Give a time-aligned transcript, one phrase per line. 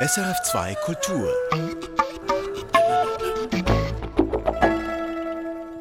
[0.00, 1.28] SRF2 Kultur.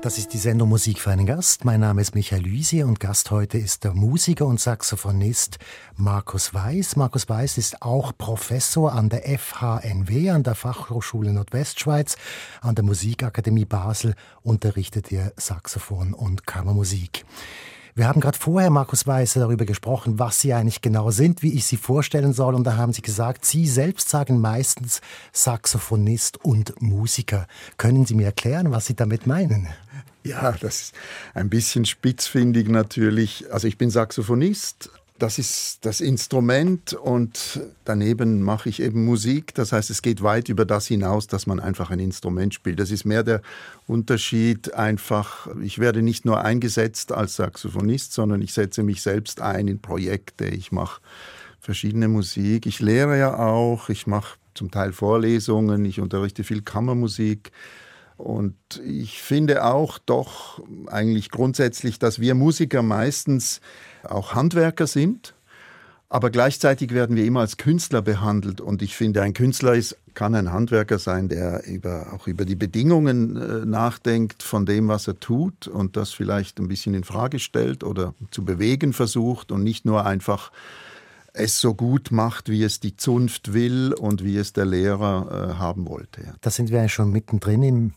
[0.01, 1.65] Das ist die Sendung Musik für einen Gast.
[1.65, 5.59] Mein Name ist Michael Luisi und Gast heute ist der Musiker und Saxophonist
[5.97, 6.95] Markus Weiß.
[6.95, 12.17] Markus Weiß ist auch Professor an der FHNW, an der Fachhochschule Nordwestschweiz,
[12.61, 17.23] an der Musikakademie Basel unterrichtet er Saxophon und Kammermusik.
[17.97, 21.65] Wir haben gerade vorher, Markus Weiße, darüber gesprochen, was Sie eigentlich genau sind, wie ich
[21.65, 22.53] Sie vorstellen soll.
[22.53, 25.01] Und da haben Sie gesagt, Sie selbst sagen meistens
[25.31, 27.47] Saxophonist und Musiker.
[27.77, 29.67] Können Sie mir erklären, was Sie damit meinen?
[30.23, 30.93] Ja, das ist
[31.33, 33.51] ein bisschen spitzfindig natürlich.
[33.51, 39.53] Also ich bin Saxophonist, das ist das Instrument und daneben mache ich eben Musik.
[39.55, 42.79] Das heißt, es geht weit über das hinaus, dass man einfach ein Instrument spielt.
[42.79, 43.41] Das ist mehr der
[43.87, 49.67] Unterschied einfach, ich werde nicht nur eingesetzt als Saxophonist, sondern ich setze mich selbst ein
[49.67, 50.45] in Projekte.
[50.45, 51.01] Ich mache
[51.59, 52.65] verschiedene Musik.
[52.65, 57.51] Ich lehre ja auch, ich mache zum Teil Vorlesungen, ich unterrichte viel Kammermusik.
[58.17, 63.61] Und ich finde auch doch eigentlich grundsätzlich, dass wir Musiker meistens
[64.11, 65.33] auch Handwerker sind,
[66.09, 68.61] aber gleichzeitig werden wir immer als Künstler behandelt.
[68.61, 72.55] Und ich finde, ein Künstler ist, kann ein Handwerker sein, der über, auch über die
[72.55, 77.39] Bedingungen äh, nachdenkt von dem, was er tut und das vielleicht ein bisschen in Frage
[77.39, 80.51] stellt oder zu bewegen versucht und nicht nur einfach
[81.33, 85.59] es so gut macht, wie es die Zunft will und wie es der Lehrer äh,
[85.59, 86.33] haben wollte.
[86.41, 87.93] Da sind wir ja schon mittendrin im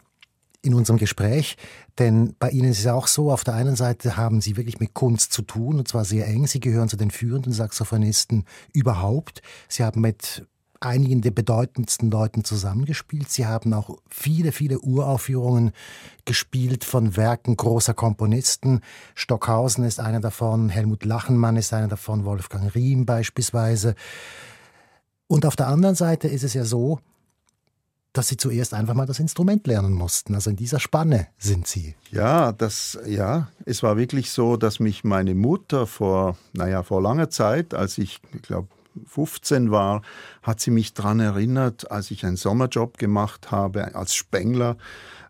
[0.63, 1.57] in unserem Gespräch,
[1.99, 4.95] denn bei Ihnen ist es auch so, auf der einen Seite haben Sie wirklich mit
[4.95, 6.47] Kunst zu tun, und zwar sehr eng.
[6.47, 9.43] Sie gehören zu den führenden Saxophonisten überhaupt.
[9.69, 10.47] Sie haben mit
[10.81, 13.31] einigen der bedeutendsten Leuten zusammengespielt.
[13.31, 15.73] Sie haben auch viele, viele Uraufführungen
[16.25, 18.81] gespielt von Werken großer Komponisten.
[19.15, 23.95] Stockhausen ist einer davon, Helmut Lachenmann ist einer davon, Wolfgang Riem beispielsweise.
[25.27, 26.99] Und auf der anderen Seite ist es ja so,
[28.13, 30.35] dass Sie zuerst einfach mal das Instrument lernen mussten.
[30.35, 31.95] Also in dieser Spanne sind Sie.
[32.11, 37.31] Ja, das, ja, es war wirklich so, dass mich meine Mutter vor, naja, vor langer
[37.31, 38.69] Zeit, als ich, ich glaube,
[39.07, 40.03] 15 war,
[40.43, 44.77] hat sie mich daran erinnert, als ich einen Sommerjob gemacht habe als Spengler,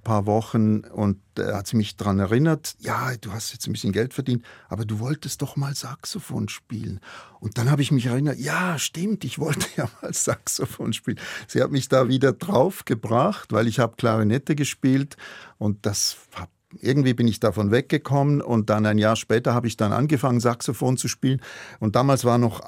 [0.03, 3.93] paar Wochen und äh, hat sie mich daran erinnert, ja, du hast jetzt ein bisschen
[3.93, 7.01] Geld verdient, aber du wolltest doch mal Saxophon spielen.
[7.41, 11.19] Und dann habe ich mich erinnert, ja, stimmt, ich wollte ja mal Saxophon spielen.
[11.47, 15.17] Sie hat mich da wieder draufgebracht, weil ich habe Klarinette gespielt
[15.59, 19.77] und das hat irgendwie bin ich davon weggekommen und dann ein Jahr später habe ich
[19.77, 21.41] dann angefangen, Saxophon zu spielen.
[21.81, 22.61] Und damals war noch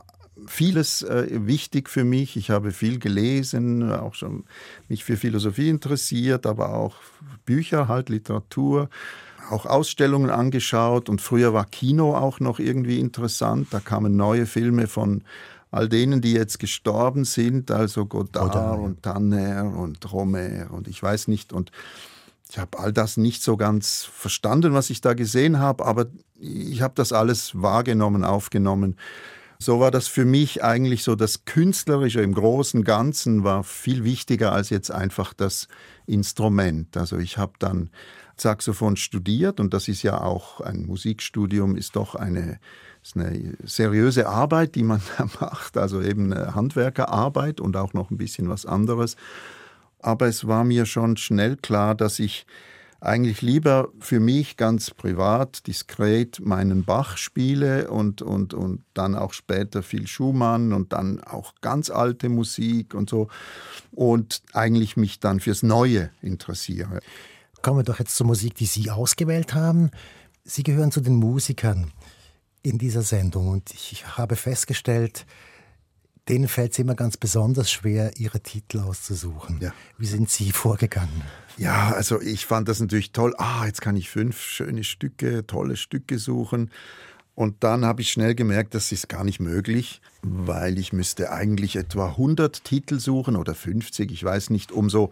[0.46, 2.36] vieles äh, wichtig für mich.
[2.36, 4.44] Ich habe viel gelesen, auch schon
[4.88, 6.96] mich für Philosophie interessiert, aber auch
[7.44, 8.88] Bücher, halt Literatur,
[9.50, 13.68] auch Ausstellungen angeschaut und früher war Kino auch noch irgendwie interessant.
[13.70, 15.22] Da kamen neue Filme von
[15.70, 18.80] all denen, die jetzt gestorben sind, also Godard Godard.
[18.80, 21.72] und Tanner und Romer und ich weiß nicht und
[22.50, 26.06] ich habe all das nicht so ganz verstanden, was ich da gesehen habe, aber
[26.38, 28.96] ich habe das alles wahrgenommen, aufgenommen
[29.64, 34.52] so war das für mich eigentlich so, das Künstlerische im großen Ganzen war viel wichtiger
[34.52, 35.68] als jetzt einfach das
[36.06, 36.96] Instrument.
[36.96, 37.90] Also ich habe dann
[38.36, 42.58] Saxophon studiert und das ist ja auch ein Musikstudium, ist doch eine,
[43.02, 48.10] ist eine seriöse Arbeit, die man da macht, also eben eine Handwerkerarbeit und auch noch
[48.10, 49.16] ein bisschen was anderes.
[50.00, 52.46] Aber es war mir schon schnell klar, dass ich
[53.02, 59.32] eigentlich lieber für mich ganz privat, diskret meinen Bach spiele und, und, und dann auch
[59.32, 63.28] später viel Schumann und dann auch ganz alte Musik und so
[63.90, 67.00] und eigentlich mich dann fürs Neue interessiere.
[67.60, 69.90] Kommen wir doch jetzt zur Musik, die Sie ausgewählt haben.
[70.44, 71.90] Sie gehören zu den Musikern
[72.62, 75.26] in dieser Sendung und ich habe festgestellt,
[76.28, 79.58] denen fällt es immer ganz besonders schwer, ihre Titel auszusuchen.
[79.60, 79.72] Ja.
[79.98, 81.22] Wie sind Sie vorgegangen?
[81.58, 83.34] Ja, also ich fand das natürlich toll.
[83.38, 86.70] Ah, jetzt kann ich fünf schöne Stücke, tolle Stücke suchen.
[87.34, 91.76] Und dann habe ich schnell gemerkt, das ist gar nicht möglich, weil ich müsste eigentlich
[91.76, 95.10] etwa 100 Titel suchen oder 50, ich weiß nicht, um so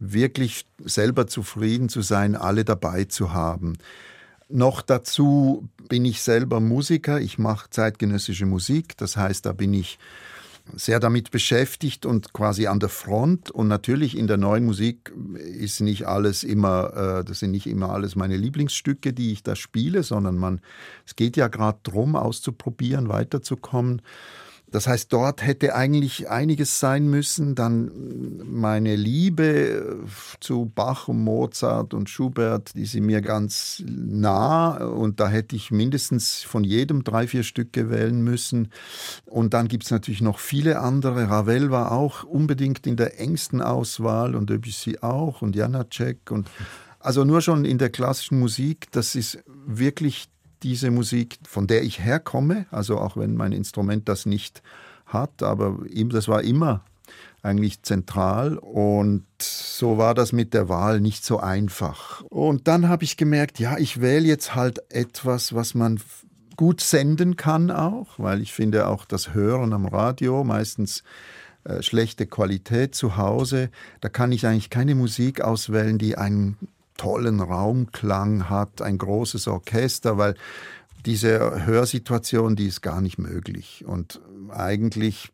[0.00, 3.74] wirklich selber zufrieden zu sein, alle dabei zu haben.
[4.48, 9.98] Noch dazu bin ich selber Musiker, ich mache zeitgenössische Musik, das heißt, da bin ich
[10.74, 13.50] sehr damit beschäftigt und quasi an der Front.
[13.50, 17.90] Und natürlich in der neuen Musik ist nicht alles immer, äh, das sind nicht immer
[17.90, 20.60] alles meine Lieblingsstücke, die ich da spiele, sondern man,
[21.06, 24.02] es geht ja gerade darum, auszuprobieren, weiterzukommen.
[24.72, 27.54] Das heißt, dort hätte eigentlich einiges sein müssen.
[27.54, 27.92] Dann
[28.44, 30.00] meine Liebe
[30.40, 34.78] zu Bach und Mozart und Schubert, die sind mir ganz nah.
[34.78, 38.72] Und da hätte ich mindestens von jedem drei, vier Stücke wählen müssen.
[39.26, 41.28] Und dann gibt es natürlich noch viele andere.
[41.28, 46.30] Ravel war auch unbedingt in der engsten Auswahl und Debussy auch und Janacek.
[46.30, 46.48] Und
[46.98, 50.31] also nur schon in der klassischen Musik, das ist wirklich
[50.62, 54.62] diese Musik, von der ich herkomme, also auch wenn mein Instrument das nicht
[55.06, 55.78] hat, aber
[56.10, 56.82] das war immer
[57.42, 62.22] eigentlich zentral und so war das mit der Wahl nicht so einfach.
[62.22, 66.00] Und dann habe ich gemerkt, ja, ich wähle jetzt halt etwas, was man
[66.56, 71.02] gut senden kann auch, weil ich finde auch das Hören am Radio meistens
[71.64, 73.70] äh, schlechte Qualität zu Hause,
[74.00, 76.56] da kann ich eigentlich keine Musik auswählen, die einen
[76.96, 80.34] tollen Raumklang hat, ein großes Orchester, weil
[81.06, 83.84] diese Hörsituation, die ist gar nicht möglich.
[83.86, 85.32] Und eigentlich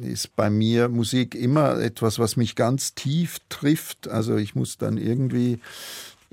[0.00, 4.08] ist bei mir Musik immer etwas, was mich ganz tief trifft.
[4.08, 5.60] Also ich muss dann irgendwie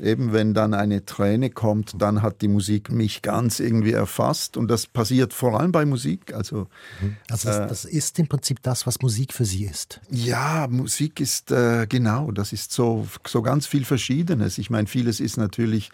[0.02, 4.68] eben wenn dann eine Träne kommt, dann hat die Musik mich ganz irgendwie erfasst und
[4.68, 6.34] das passiert vor allem bei Musik.
[6.34, 6.68] Also,
[7.02, 7.18] mhm.
[7.30, 10.02] also das, äh, das ist im Prinzip das, was Musik für Sie ist.
[10.10, 14.58] Ja, Musik ist äh, genau, das ist so, so ganz viel Verschiedenes.
[14.58, 15.92] Ich meine, vieles ist natürlich,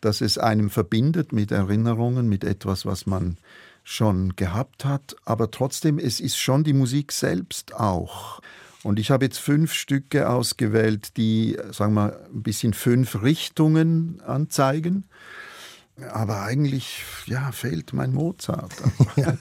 [0.00, 3.36] dass es einem verbindet mit Erinnerungen, mit etwas, was man
[3.84, 8.40] schon gehabt hat, aber trotzdem, es ist schon die Musik selbst auch.
[8.82, 14.20] Und ich habe jetzt fünf Stücke ausgewählt, die, sagen wir mal, ein bisschen fünf Richtungen
[14.22, 15.04] anzeigen.
[16.10, 18.72] Aber eigentlich ja, fehlt mein Mozart.
[19.16, 19.34] ja,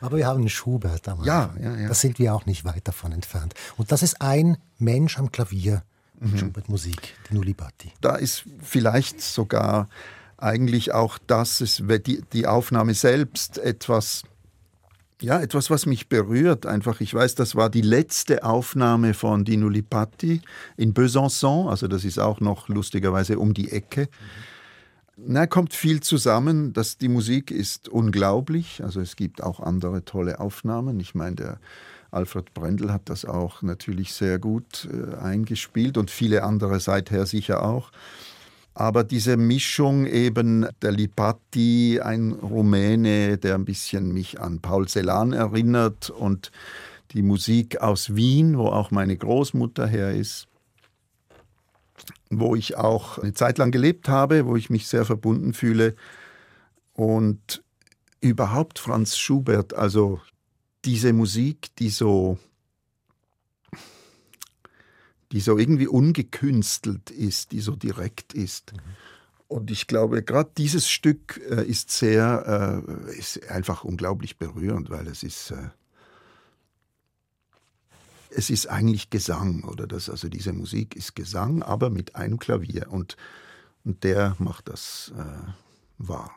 [0.00, 1.88] Aber wir haben einen Schubert am ja, ja, ja.
[1.88, 3.54] Da sind wir auch nicht weit davon entfernt.
[3.76, 5.82] Und das ist ein Mensch am Klavier,
[6.18, 6.36] mhm.
[6.36, 7.92] Schubert-Musik, die Nulibati.
[8.00, 9.88] Da ist vielleicht sogar
[10.36, 14.24] eigentlich auch das, die, die Aufnahme selbst etwas
[15.22, 16.66] ja, etwas, was mich berührt.
[16.66, 20.42] Einfach, ich weiß, das war die letzte Aufnahme von Dino Lipatti
[20.76, 24.02] in Besançon, also das ist auch noch lustigerweise um die Ecke.
[24.02, 24.06] Mhm.
[25.18, 26.74] Na, kommt viel zusammen.
[26.74, 28.84] Das, die Musik ist unglaublich.
[28.84, 31.00] Also es gibt auch andere tolle Aufnahmen.
[31.00, 31.58] Ich meine, der
[32.10, 37.64] Alfred Brendel hat das auch natürlich sehr gut äh, eingespielt und viele andere seither sicher
[37.64, 37.92] auch.
[38.78, 45.32] Aber diese Mischung eben der Lipatti, ein Rumäne, der ein bisschen mich an Paul Celan
[45.32, 46.52] erinnert und
[47.12, 50.46] die Musik aus Wien, wo auch meine Großmutter her ist,
[52.28, 55.96] wo ich auch eine Zeit lang gelebt habe, wo ich mich sehr verbunden fühle.
[56.92, 57.62] Und
[58.20, 60.20] überhaupt Franz Schubert, also
[60.84, 62.36] diese Musik, die so
[65.36, 68.72] die so irgendwie ungekünstelt ist, die so direkt ist.
[68.72, 68.78] Mhm.
[69.48, 75.06] Und ich glaube, gerade dieses Stück äh, ist sehr, äh, ist einfach unglaublich berührend, weil
[75.08, 75.68] es ist, äh,
[78.30, 82.86] es ist eigentlich Gesang, oder das, also diese Musik ist Gesang, aber mit einem Klavier
[82.90, 83.18] und,
[83.84, 85.52] und der macht das äh,
[85.98, 86.30] wahr.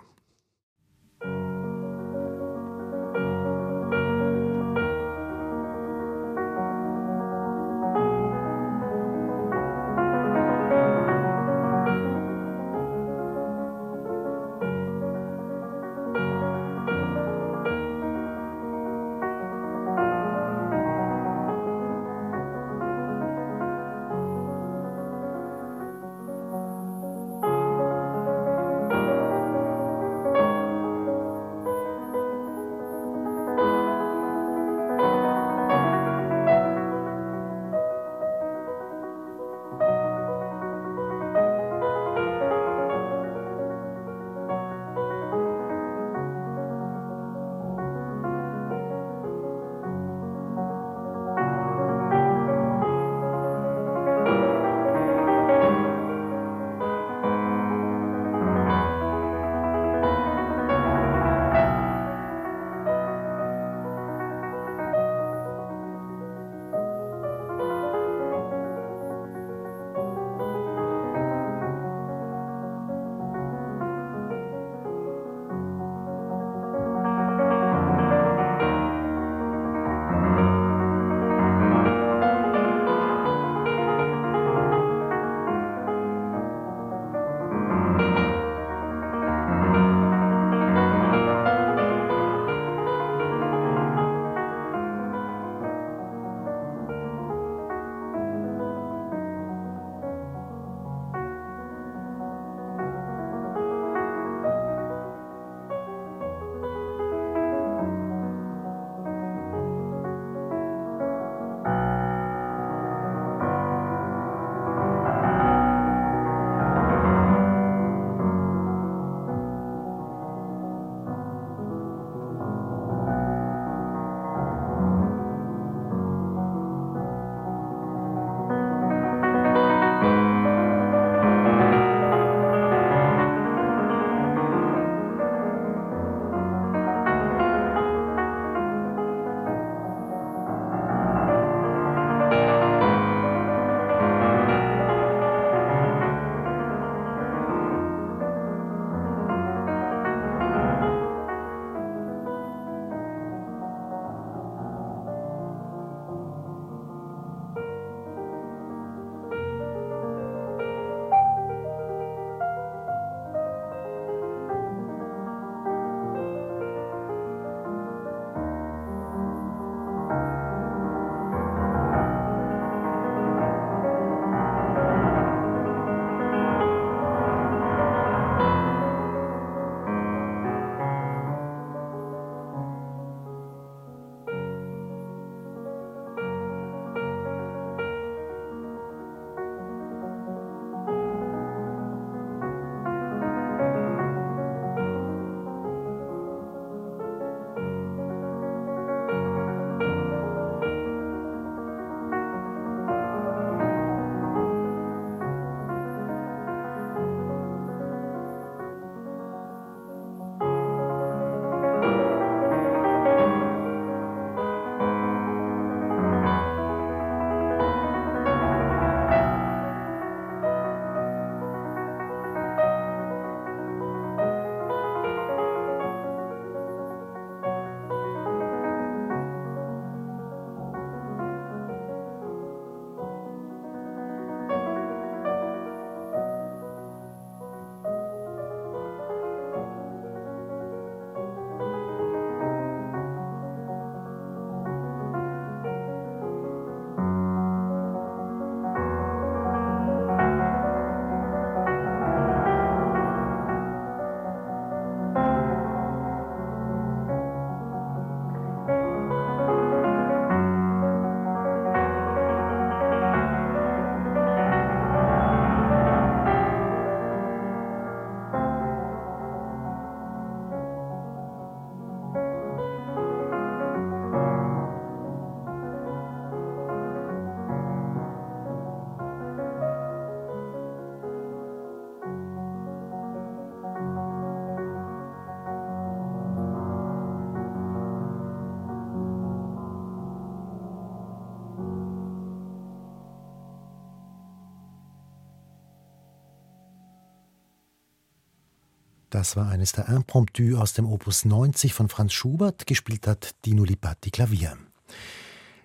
[299.19, 303.65] Das war eines der Impromptu aus dem Opus 90 von Franz Schubert, gespielt hat Dino
[303.65, 304.57] Lipatti Klavier.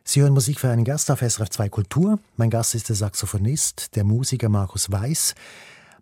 [0.02, 2.18] Sie hören Musik für einen Gast auf SRF 2 Kultur.
[2.37, 5.37] Mein Gast ist der Saxophonist, der Musiker Markus Weiß.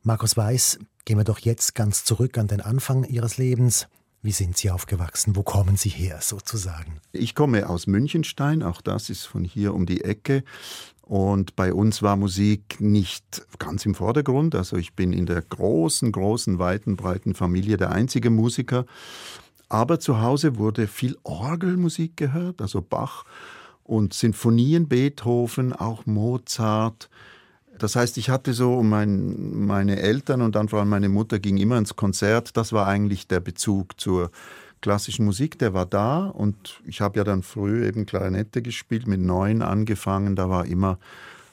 [0.02, 3.86] Markus Weiß, gehen wir doch jetzt ganz zurück an den Anfang Ihres Lebens.
[4.24, 5.34] Wie sind Sie aufgewachsen?
[5.34, 7.00] Wo kommen Sie her sozusagen?
[7.10, 10.44] Ich komme aus Münchenstein, auch das ist von hier um die Ecke.
[11.02, 14.54] Und bei uns war Musik nicht ganz im Vordergrund.
[14.54, 18.86] Also ich bin in der großen, großen, weiten, breiten Familie der einzige Musiker.
[19.68, 23.24] Aber zu Hause wurde viel Orgelmusik gehört, also Bach
[23.82, 27.10] und Sinfonien, Beethoven, auch Mozart.
[27.82, 31.56] Das heißt, ich hatte so mein, meine Eltern und dann vor allem meine Mutter ging
[31.56, 32.56] immer ins Konzert.
[32.56, 34.30] Das war eigentlich der Bezug zur
[34.80, 39.20] klassischen Musik, der war da und ich habe ja dann früh eben Klarinette gespielt, mit
[39.20, 40.98] neun angefangen, da war immer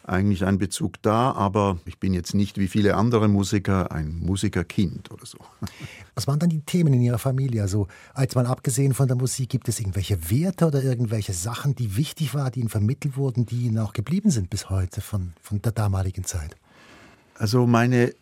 [0.10, 5.12] eigentlich ein Bezug da, aber ich bin jetzt nicht wie viele andere Musiker ein Musikerkind
[5.12, 5.38] oder so.
[6.16, 7.62] Was waren dann die Themen in Ihrer Familie?
[7.62, 11.96] Also, als mal abgesehen von der Musik, gibt es irgendwelche Werte oder irgendwelche Sachen, die
[11.96, 15.62] wichtig waren, die Ihnen vermittelt wurden, die Ihnen auch geblieben sind bis heute von, von
[15.62, 16.56] der damaligen Zeit?
[17.36, 18.14] Also, meine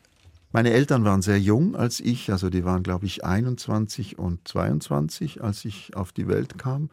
[0.54, 5.44] meine Eltern waren sehr jung als ich, also die waren, glaube ich, 21 und 22,
[5.44, 6.90] als ich auf die Welt kam.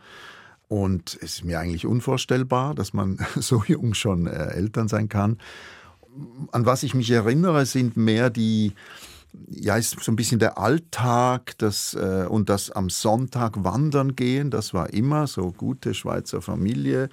[0.69, 5.39] Und es ist mir eigentlich unvorstellbar, dass man so jung schon äh, Eltern sein kann.
[6.53, 8.73] An was ich mich erinnere, sind mehr die,
[9.49, 14.51] ja, ist so ein bisschen der Alltag das, äh, und das am Sonntag wandern gehen.
[14.51, 17.09] Das war immer so gute Schweizer Familie.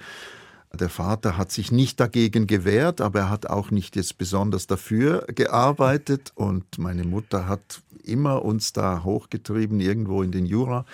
[0.78, 5.26] Der Vater hat sich nicht dagegen gewehrt, aber er hat auch nicht jetzt besonders dafür
[5.34, 6.32] gearbeitet.
[6.34, 10.86] Und meine Mutter hat immer uns da hochgetrieben, irgendwo in den Jura.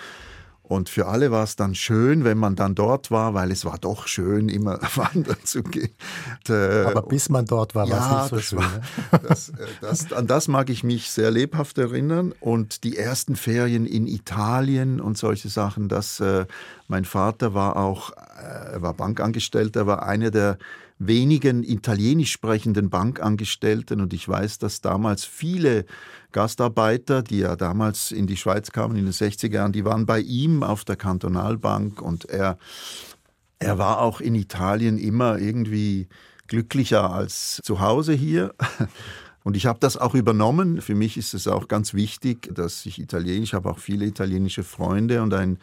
[0.69, 3.79] Und für alle war es dann schön, wenn man dann dort war, weil es war
[3.79, 5.89] doch schön, immer wandern zu gehen.
[6.47, 8.59] Und, äh, Aber bis man dort war, ja, war es nicht so schön.
[8.59, 9.19] War, ne?
[9.27, 12.35] das, äh, das, an das mag ich mich sehr lebhaft erinnern.
[12.39, 16.45] Und die ersten Ferien in Italien und solche Sachen, das, äh,
[16.87, 20.59] mein Vater war auch, äh, er war Bankangestellter, war einer der
[20.99, 25.85] wenigen italienisch sprechenden Bankangestellten und ich weiß, dass damals viele
[26.33, 30.19] Gastarbeiter, die ja damals in die Schweiz kamen in den 60er Jahren, die waren bei
[30.19, 32.57] ihm auf der Kantonalbank und er,
[33.59, 36.09] er war auch in Italien immer irgendwie
[36.47, 38.53] glücklicher als zu Hause hier.
[39.41, 40.81] Und ich habe das auch übernommen.
[40.81, 45.23] Für mich ist es auch ganz wichtig, dass ich Italienisch, habe auch viele italienische Freunde
[45.23, 45.59] und ein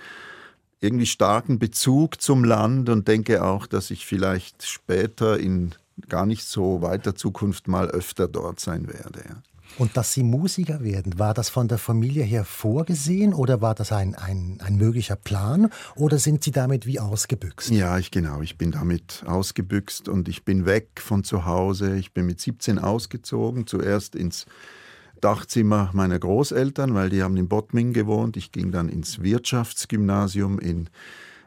[0.81, 5.75] irgendwie starken Bezug zum Land und denke auch, dass ich vielleicht später in
[6.09, 9.21] gar nicht so weiter Zukunft mal öfter dort sein werde.
[9.29, 9.37] Ja.
[9.79, 13.93] Und dass Sie Musiker werden, war das von der Familie her vorgesehen oder war das
[13.93, 17.71] ein, ein, ein möglicher Plan oder sind Sie damit wie ausgebüxt?
[17.71, 21.97] Ja, ich genau, ich bin damit ausgebüxt und ich bin weg von zu Hause.
[21.97, 24.47] Ich bin mit 17 ausgezogen, zuerst ins
[25.21, 28.37] Dachzimmer meiner Großeltern, weil die haben in Bottming gewohnt.
[28.37, 30.89] Ich ging dann ins Wirtschaftsgymnasium in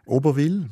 [0.05, 0.69] Oberwil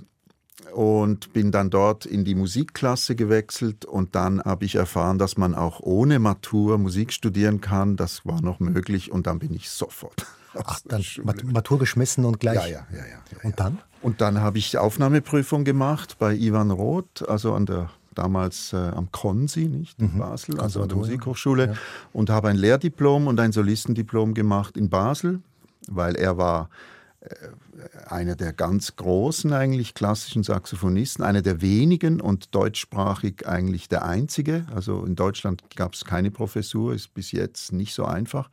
[0.74, 5.56] und bin dann dort in die Musikklasse gewechselt und dann habe ich erfahren, dass man
[5.56, 7.96] auch ohne Matur Musik studieren kann.
[7.96, 10.25] Das war noch möglich und dann bin ich sofort.
[10.54, 11.04] Ach, dann
[11.46, 12.56] Matur geschmissen und gleich.
[12.56, 13.80] Ja, ja, ja, ja, ja Und dann?
[14.01, 19.12] Und dann habe ich Aufnahmeprüfung gemacht bei Ivan Roth, also an der damals äh, am
[19.12, 20.20] Konsi, nicht in mhm.
[20.20, 21.74] Basel, also an der Musikhochschule, ja.
[22.14, 25.42] und habe ein Lehrdiplom und ein Solistendiplom gemacht in Basel,
[25.88, 26.70] weil er war
[27.22, 27.28] äh,
[28.08, 34.66] einer der ganz großen eigentlich klassischen Saxophonisten, einer der wenigen und deutschsprachig eigentlich der einzige.
[34.74, 38.50] Also in Deutschland gab es keine Professur, ist bis jetzt nicht so einfach.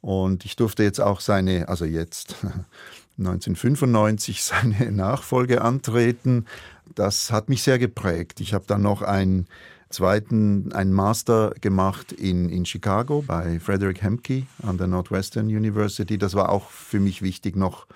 [0.00, 2.36] Und ich durfte jetzt auch seine, also jetzt
[3.18, 6.46] 1995 seine Nachfolge antreten
[6.94, 8.40] das hat mich sehr geprägt.
[8.40, 9.46] Ich habe dann noch einen
[9.90, 16.18] zweiten, einen Master gemacht in, in Chicago bei Frederick Hemke an der Northwestern University.
[16.18, 17.86] Das war auch für mich wichtig, noch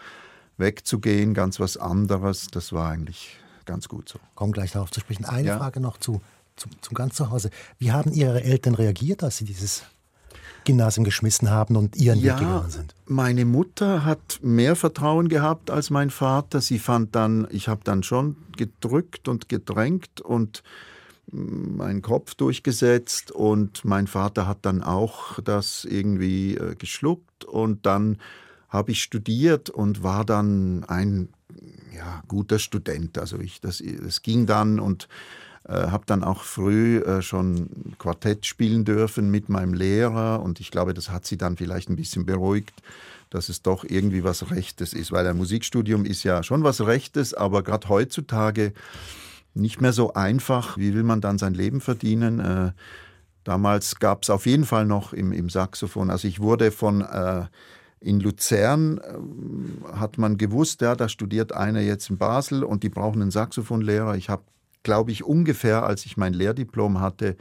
[0.58, 2.48] wegzugehen, ganz was anderes.
[2.50, 4.18] Das war eigentlich ganz gut so.
[4.34, 5.24] Komm gleich darauf zu sprechen.
[5.24, 5.58] Eine ja.
[5.58, 6.20] Frage noch zu,
[6.56, 7.50] zu, zum ganz Zuhause.
[7.78, 9.82] Wie haben Ihre Eltern reagiert, als Sie dieses
[10.66, 12.94] Gymnasium geschmissen haben und ihren ja, Weg gegangen sind?
[13.06, 16.60] Meine Mutter hat mehr Vertrauen gehabt als mein Vater.
[16.60, 20.62] Sie fand dann, ich habe dann schon gedrückt und gedrängt und
[21.32, 28.18] meinen Kopf durchgesetzt und mein Vater hat dann auch das irgendwie äh, geschluckt und dann
[28.68, 31.28] habe ich studiert und war dann ein
[31.94, 33.18] ja, guter Student.
[33.18, 35.08] Also ich, das, das ging dann und
[35.72, 40.94] habe dann auch früh äh, schon Quartett spielen dürfen mit meinem Lehrer und ich glaube,
[40.94, 42.82] das hat sie dann vielleicht ein bisschen beruhigt,
[43.30, 47.34] dass es doch irgendwie was Rechtes ist, weil ein Musikstudium ist ja schon was Rechtes,
[47.34, 48.72] aber gerade heutzutage
[49.54, 50.76] nicht mehr so einfach.
[50.78, 52.40] Wie will man dann sein Leben verdienen?
[52.40, 52.72] Äh,
[53.46, 57.44] Damals gab es auf jeden Fall noch im, im Saxophon, also ich wurde von äh,
[58.00, 62.88] in Luzern äh, hat man gewusst, ja, da studiert einer jetzt in Basel und die
[62.88, 64.16] brauchen einen Saxophonlehrer.
[64.16, 64.42] Ich habe,
[64.86, 67.36] glaube ich, ungefähr, als ich mein Lehrdiplom hatte,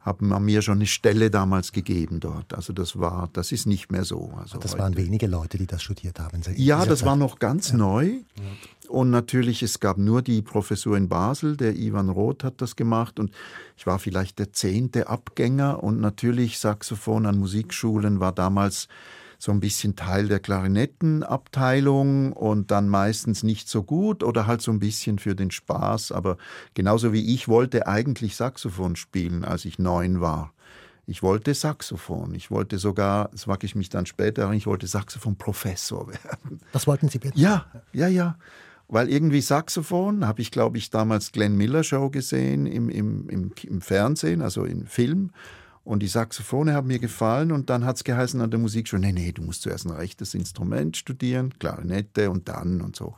[0.00, 2.54] haben man mir schon eine Stelle damals gegeben dort.
[2.54, 4.32] Also das war, das ist nicht mehr so.
[4.40, 4.82] Also das heute.
[4.82, 6.40] waren wenige Leute, die das studiert haben.
[6.56, 7.06] Ja, das Zeit.
[7.06, 7.76] war noch ganz ja.
[7.76, 8.14] neu.
[8.88, 13.20] Und natürlich, es gab nur die Professur in Basel, der Ivan Roth hat das gemacht
[13.20, 13.30] und
[13.76, 18.88] ich war vielleicht der zehnte Abgänger und natürlich Saxophon an Musikschulen war damals
[19.38, 24.72] so ein bisschen Teil der Klarinettenabteilung und dann meistens nicht so gut oder halt so
[24.72, 26.10] ein bisschen für den Spaß.
[26.10, 26.36] Aber
[26.74, 30.52] genauso wie ich wollte eigentlich Saxophon spielen, als ich neun war.
[31.06, 32.34] Ich wollte Saxophon.
[32.34, 36.60] Ich wollte sogar, das mag ich mich dann später ich wollte Saxophon-Professor werden.
[36.72, 37.38] Das wollten Sie bitte?
[37.38, 38.36] Ja, ja, ja.
[38.88, 43.52] Weil irgendwie Saxophon habe ich, glaube ich, damals Glenn Miller Show gesehen im, im, im,
[43.62, 45.30] im Fernsehen, also im Film.
[45.88, 49.12] Und die Saxophone haben mir gefallen und dann hat es geheißen an der Musikschule, nee,
[49.12, 53.16] nee, du musst zuerst ein rechtes Instrument studieren, Klarinette und dann und so.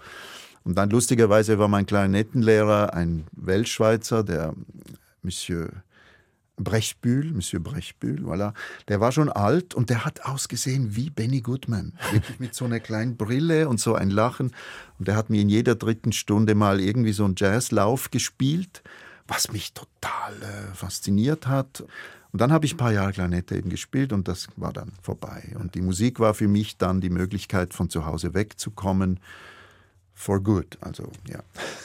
[0.62, 4.54] Und dann lustigerweise war mein Klarinettenlehrer ein Weltschweizer, der
[5.20, 5.82] Monsieur
[6.58, 8.54] Brechbühl, Monsieur Brechbühl, voilà.
[8.86, 11.94] Der war schon alt und der hat ausgesehen wie Benny Goodman.
[12.12, 14.52] Wirklich mit so einer kleinen Brille und so ein Lachen.
[14.96, 18.84] Und der hat mir in jeder dritten Stunde mal irgendwie so einen Jazzlauf gespielt,
[19.26, 21.82] was mich total äh, fasziniert hat.
[22.32, 25.54] Und dann habe ich ein paar Jahre Klarinette eben gespielt und das war dann vorbei.
[25.58, 29.20] Und die Musik war für mich dann die Möglichkeit, von zu Hause wegzukommen.
[30.14, 31.40] For good, also ja.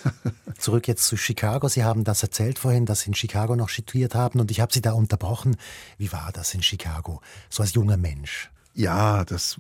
[0.58, 1.70] Zurück jetzt zu Chicago.
[1.70, 4.74] Sie haben das erzählt vorhin, dass Sie in Chicago noch studiert haben und ich habe
[4.74, 5.56] Sie da unterbrochen.
[5.98, 8.52] Wie war das in Chicago, so als junger Mensch?
[8.78, 9.56] Ja, das,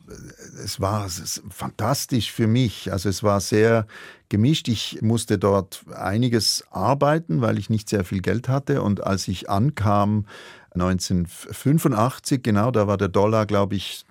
[0.61, 2.91] es war es fantastisch für mich.
[2.91, 3.87] Also es war sehr
[4.27, 4.67] gemischt.
[4.67, 8.81] Ich musste dort einiges arbeiten, weil ich nicht sehr viel Geld hatte.
[8.81, 10.25] Und als ich ankam,
[10.75, 14.05] 1985, genau, da war der Dollar, glaube ich,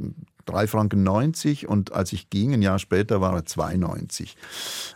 [0.46, 4.34] 3 Franken 90 und als ich ging, ein Jahr später, war er 2,90.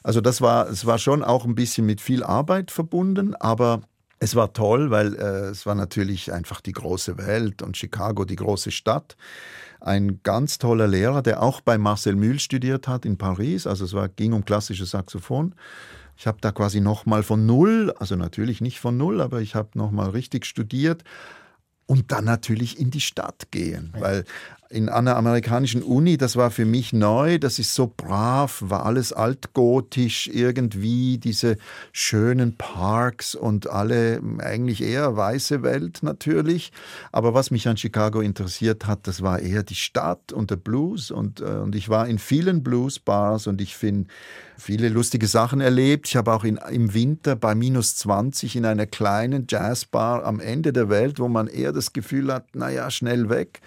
[0.02, 3.82] Also das war, es war schon auch ein bisschen mit viel Arbeit verbunden, aber
[4.20, 8.36] es war toll, weil äh, es war natürlich einfach die große Welt und Chicago die
[8.36, 9.16] große Stadt.
[9.80, 13.66] Ein ganz toller Lehrer, der auch bei Marcel Mühl studiert hat in Paris.
[13.66, 15.54] Also es war, ging um klassisches Saxophon.
[16.16, 19.68] Ich habe da quasi nochmal von null, also natürlich nicht von null, aber ich habe
[19.74, 21.04] nochmal richtig studiert
[21.88, 24.24] und dann natürlich in die Stadt gehen, weil
[24.68, 29.14] in einer amerikanischen Uni, das war für mich neu, das ist so brav, war alles
[29.14, 31.56] altgotisch irgendwie, diese
[31.92, 36.72] schönen Parks und alle eigentlich eher weiße Welt natürlich.
[37.10, 41.10] Aber was mich an Chicago interessiert hat, das war eher die Stadt und der Blues
[41.10, 44.10] und, äh, und ich war in vielen Bluesbars und ich finde
[44.58, 46.08] viele lustige Sachen erlebt.
[46.08, 50.72] Ich habe auch in, im Winter bei minus 20 in einer kleinen Jazzbar am Ende
[50.72, 53.60] der Welt, wo man eher das Gefühl hat, naja, schnell weg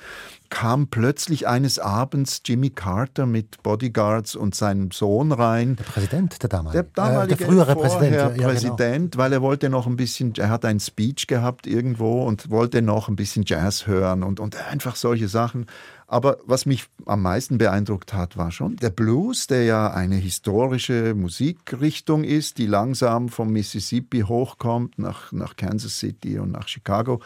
[0.51, 5.77] kam plötzlich eines Abends Jimmy Carter mit Bodyguards und seinem Sohn rein.
[5.77, 6.83] Der Präsident, der damalige.
[6.83, 8.13] Der, damalige äh, der frühere Präsident.
[8.13, 8.47] Ja, genau.
[8.49, 9.23] Präsident, genau.
[9.23, 13.07] weil er wollte noch ein bisschen, er hat einen Speech gehabt irgendwo und wollte noch
[13.07, 15.65] ein bisschen Jazz hören und, und einfach solche Sachen.
[16.11, 21.15] Aber was mich am meisten beeindruckt hat, war schon der Blues, der ja eine historische
[21.15, 27.21] Musikrichtung ist, die langsam vom Mississippi hochkommt nach, nach Kansas City und nach Chicago.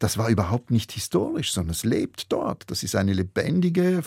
[0.00, 2.68] Das war überhaupt nicht historisch, sondern es lebt dort.
[2.68, 4.02] Das ist eine lebendige,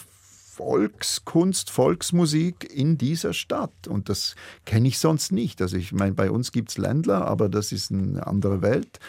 [0.60, 3.88] Volkskunst, Volksmusik in dieser Stadt.
[3.88, 5.62] Und das kenne ich sonst nicht.
[5.62, 9.00] Also ich meine, bei uns gibt es Ländler, aber das ist eine andere Welt.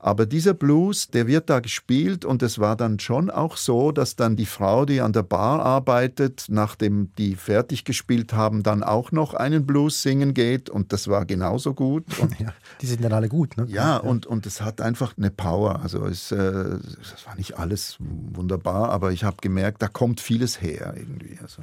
[0.00, 4.16] Aber dieser Blues, der wird da gespielt und es war dann schon auch so, dass
[4.16, 9.12] dann die Frau, die an der Bar arbeitet, nachdem die fertig gespielt haben, dann auch
[9.12, 12.06] noch einen Blues singen geht und das war genauso gut.
[12.18, 13.66] Und ja, die sind dann alle gut, ne?
[13.68, 13.96] Ja, ja.
[13.98, 15.80] Und, und es hat einfach eine Power.
[15.82, 20.60] Also es, äh, es war nicht alles wunderbar, aber ich habe gemerkt, da kommt vieles
[20.60, 21.38] her irgendwie.
[21.40, 21.62] Also.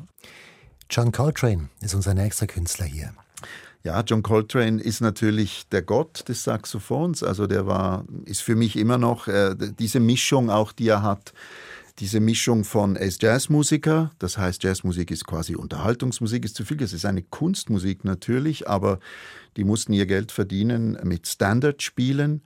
[0.89, 3.13] John Coltrane ist unser nächster Künstler hier.
[3.83, 7.21] Ja, John Coltrane ist natürlich der Gott des Saxophons.
[7.21, 11.33] Also der war, ist für mich immer noch äh, diese Mischung auch, die er hat.
[11.99, 16.81] Diese Mischung von, er ist Jazzmusiker, das heißt, Jazzmusik ist quasi Unterhaltungsmusik, ist zu viel,
[16.81, 18.99] es ist eine Kunstmusik natürlich, aber
[19.55, 22.41] die mussten ihr Geld verdienen mit Standardspielen.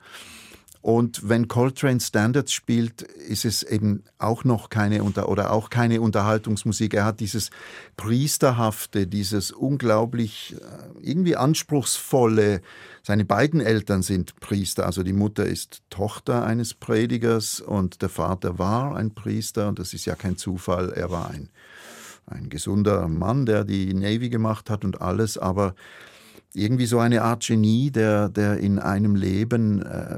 [0.81, 5.99] Und wenn Coltrane Standards spielt, ist es eben auch noch keine Unter oder auch keine
[5.99, 6.93] Unterhaltungsmusik.
[6.93, 7.49] Er hat dieses
[7.97, 12.61] priesterhafte, dieses unglaublich äh, irgendwie anspruchsvolle.
[13.03, 18.57] Seine beiden Eltern sind Priester, also die Mutter ist Tochter eines Predigers und der Vater
[18.57, 20.91] war ein Priester und das ist ja kein Zufall.
[20.93, 21.49] Er war ein
[22.31, 25.73] ein gesunder Mann, der die Navy gemacht hat und alles, aber
[26.53, 30.17] irgendwie so eine Art Genie, der, der in einem Leben äh,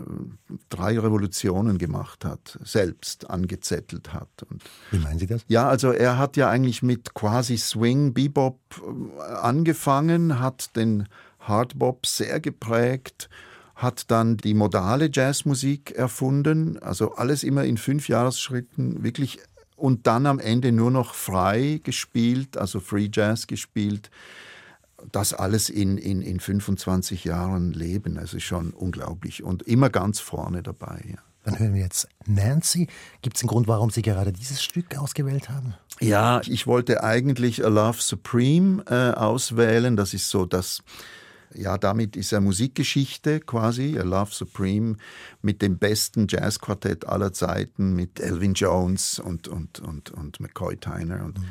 [0.70, 4.30] drei Revolutionen gemacht hat, selbst angezettelt hat.
[4.50, 5.44] Und Wie meinen Sie das?
[5.48, 11.08] Ja, also er hat ja eigentlich mit quasi Swing, Bebop äh, angefangen, hat den
[11.40, 13.30] Hardbop sehr geprägt,
[13.76, 19.40] hat dann die modale Jazzmusik erfunden, also alles immer in fünf Jahresschritten, wirklich
[19.76, 24.12] und dann am Ende nur noch frei gespielt, also Free Jazz gespielt
[25.12, 30.64] das alles in, in, in 25 Jahren Leben, also schon unglaublich und immer ganz vorne
[30.64, 31.04] dabei.
[31.10, 31.18] Ja.
[31.44, 32.88] Dann hören wir jetzt Nancy.
[33.22, 35.74] Gibt es einen Grund, warum Sie gerade dieses Stück ausgewählt haben?
[36.00, 39.96] Ja, ich wollte eigentlich A Love Supreme äh, auswählen.
[39.96, 40.84] Das ist so das,
[41.56, 44.98] ja, damit ist er Musikgeschichte quasi, A Love Supreme,
[45.42, 51.26] mit dem besten Jazzquartett aller Zeiten, mit Elvin Jones und, und, und, und McCoy Tyner.
[51.26, 51.48] Und, mhm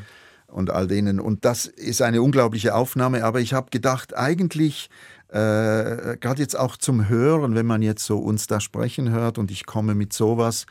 [0.51, 1.21] und all denen.
[1.21, 3.25] Und das ist eine unglaubliche Aufnahme.
[3.25, 4.91] Aber ich habe gedacht, eigentlich,
[5.29, 9.51] äh, gerade jetzt auch zum Hören, wenn man jetzt so uns da sprechen hört und
[9.51, 10.67] ich komme mit sowas,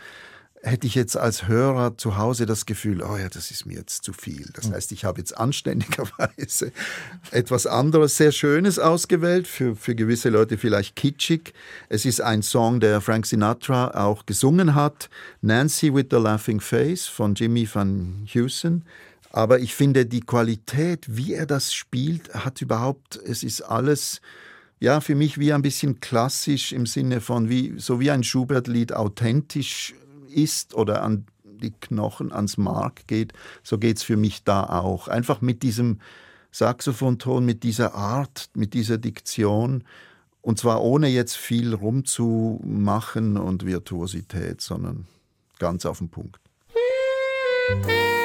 [0.61, 4.03] hätte ich jetzt als Hörer zu Hause das Gefühl, oh ja, das ist mir jetzt
[4.03, 4.49] zu viel.
[4.53, 4.73] Das hm.
[4.73, 6.71] heißt, ich habe jetzt anständigerweise
[7.31, 11.53] etwas anderes, sehr Schönes ausgewählt, für, für gewisse Leute vielleicht kitschig.
[11.87, 15.09] Es ist ein Song, der Frank Sinatra auch gesungen hat,
[15.41, 18.83] Nancy with the Laughing Face von Jimmy Van Heusen.
[19.31, 24.21] Aber ich finde, die Qualität, wie er das spielt, hat überhaupt, es ist alles,
[24.79, 28.93] ja, für mich wie ein bisschen klassisch im Sinne von, wie, so wie ein Schubert-Lied
[28.93, 29.93] authentisch
[30.33, 35.07] ist oder an die Knochen, ans Mark geht, so geht es für mich da auch.
[35.07, 35.99] Einfach mit diesem
[36.51, 39.83] Saxophonton, mit dieser Art, mit dieser Diktion.
[40.41, 45.05] Und zwar ohne jetzt viel rumzumachen und Virtuosität, sondern
[45.59, 46.39] ganz auf den Punkt.
[47.69, 48.18] Nancy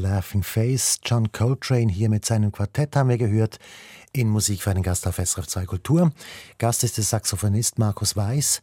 [0.00, 0.98] Laughing Face.
[1.04, 3.58] John Coltrane hier mit seinem Quartett haben wir gehört
[4.12, 6.12] in Musik für einen Gast auf SRF 2 Kultur.
[6.58, 8.60] Gast ist der Saxophonist Markus Weiß.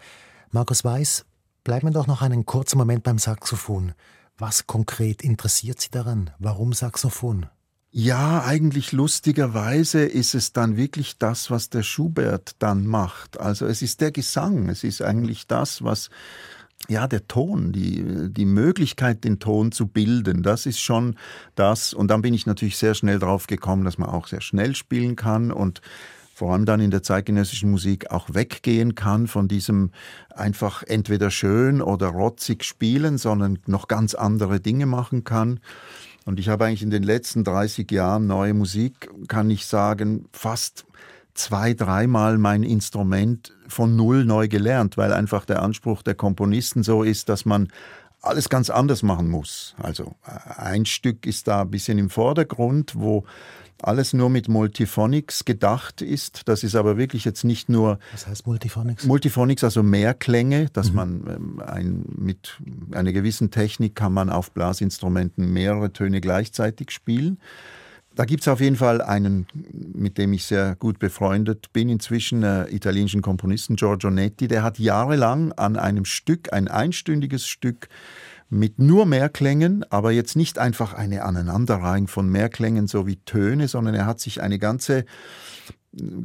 [0.52, 1.26] Markus Weiß,
[1.64, 3.94] bleiben wir doch noch einen kurzen Moment beim Saxophon.
[4.38, 6.32] Was konkret interessiert Sie daran?
[6.40, 7.48] Warum Saxophon?
[7.92, 13.40] Ja, eigentlich lustigerweise ist es dann wirklich das, was der Schubert dann macht.
[13.40, 16.10] Also es ist der Gesang, es ist eigentlich das, was
[16.88, 21.16] ja, der Ton, die, die Möglichkeit, den Ton zu bilden, das ist schon
[21.56, 21.94] das.
[21.94, 25.16] Und dann bin ich natürlich sehr schnell drauf gekommen, dass man auch sehr schnell spielen
[25.16, 25.82] kann und
[26.34, 29.90] vor allem dann in der zeitgenössischen Musik auch weggehen kann von diesem
[30.30, 35.60] einfach entweder schön oder rotzig spielen, sondern noch ganz andere Dinge machen kann.
[36.26, 40.86] Und ich habe eigentlich in den letzten 30 Jahren neue Musik, kann ich sagen, fast
[41.38, 47.04] zwei, dreimal mein Instrument von Null neu gelernt, weil einfach der Anspruch der Komponisten so
[47.04, 47.70] ist, dass man
[48.22, 49.76] alles ganz anders machen muss.
[49.82, 53.26] Also äh, ein Stück ist da ein bisschen im Vordergrund, wo
[53.82, 56.48] alles nur mit Multiphonics gedacht ist.
[56.48, 58.00] Das ist aber wirklich jetzt nicht nur.
[58.12, 59.06] Was heißt Multiphonics?
[59.06, 60.96] Multiphonics, also Mehrklänge, dass mhm.
[60.96, 62.58] man ähm, ein, mit
[62.92, 67.40] einer gewissen Technik kann man auf Blasinstrumenten mehrere Töne gleichzeitig spielen.
[68.18, 69.46] Da gibt es auf jeden Fall einen,
[69.94, 74.80] mit dem ich sehr gut befreundet bin inzwischen, äh, italienischen Komponisten Giorgio Netti, der hat
[74.80, 77.90] jahrelang an einem Stück, ein einstündiges Stück,
[78.50, 84.08] mit nur Mehrklängen, aber jetzt nicht einfach eine Aneinanderreihung von Mehrklängen sowie Töne, sondern er
[84.08, 85.06] hat sich eine ganze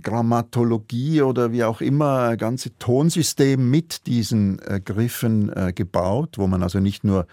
[0.03, 6.47] Grammatologie oder wie auch immer, ein ganzes Tonsystem mit diesen äh, Griffen äh, gebaut, wo
[6.47, 7.27] man also nicht nur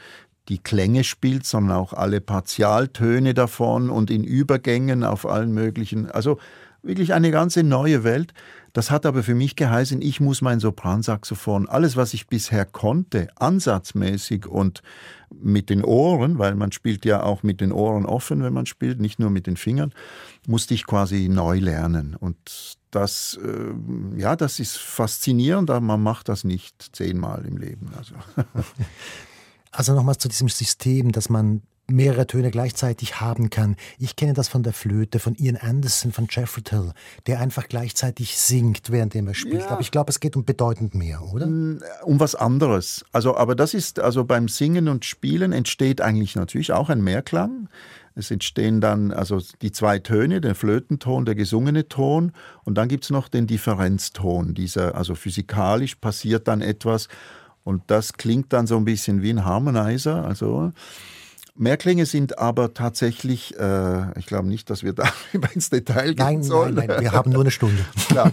[0.49, 6.09] die Klänge spielt, sondern auch alle Partialtöne davon und in Übergängen auf allen möglichen.
[6.09, 6.39] Also
[6.81, 8.33] wirklich eine ganze neue Welt.
[8.73, 13.27] Das hat aber für mich geheißen, ich muss mein Sopransaxophon, alles was ich bisher konnte,
[13.35, 14.81] ansatzmäßig und
[15.31, 18.99] mit den Ohren, weil man spielt ja auch mit den Ohren offen, wenn man spielt,
[18.99, 19.91] nicht nur mit den Fingern,
[20.47, 22.15] musste ich quasi neu lernen.
[22.15, 27.91] Und das, äh, ja, das ist faszinierend, aber man macht das nicht zehnmal im Leben.
[27.97, 28.15] Also.
[29.71, 33.75] Also nochmals zu diesem System, dass man mehrere Töne gleichzeitig haben kann.
[33.97, 36.91] Ich kenne das von der Flöte, von Ian Anderson, von Jeffrey Till,
[37.27, 39.61] der einfach gleichzeitig singt, während er spielt.
[39.61, 39.69] Ja.
[39.69, 41.47] Aber ich glaube, es geht um bedeutend mehr, oder?
[41.47, 43.03] Mm, um was anderes.
[43.11, 47.69] Also, aber das ist, also beim Singen und Spielen entsteht eigentlich natürlich auch ein Mehrklang.
[48.15, 52.33] Es entstehen dann also die zwei Töne, der Flötenton, der gesungene Ton
[52.65, 54.53] und dann gibt es noch den Differenzton.
[54.53, 57.07] Dieser, also physikalisch passiert dann etwas
[57.69, 60.25] und das klingt dann so ein bisschen wie ein Harmonizer.
[60.25, 60.73] Also
[61.55, 64.93] Mehrklänge sind aber tatsächlich, äh, ich glaube nicht, dass wir
[65.33, 66.73] darüber ins Detail gehen nein, sollen.
[66.73, 67.85] Nein, nein, wir haben nur eine Stunde.
[68.07, 68.31] Klar,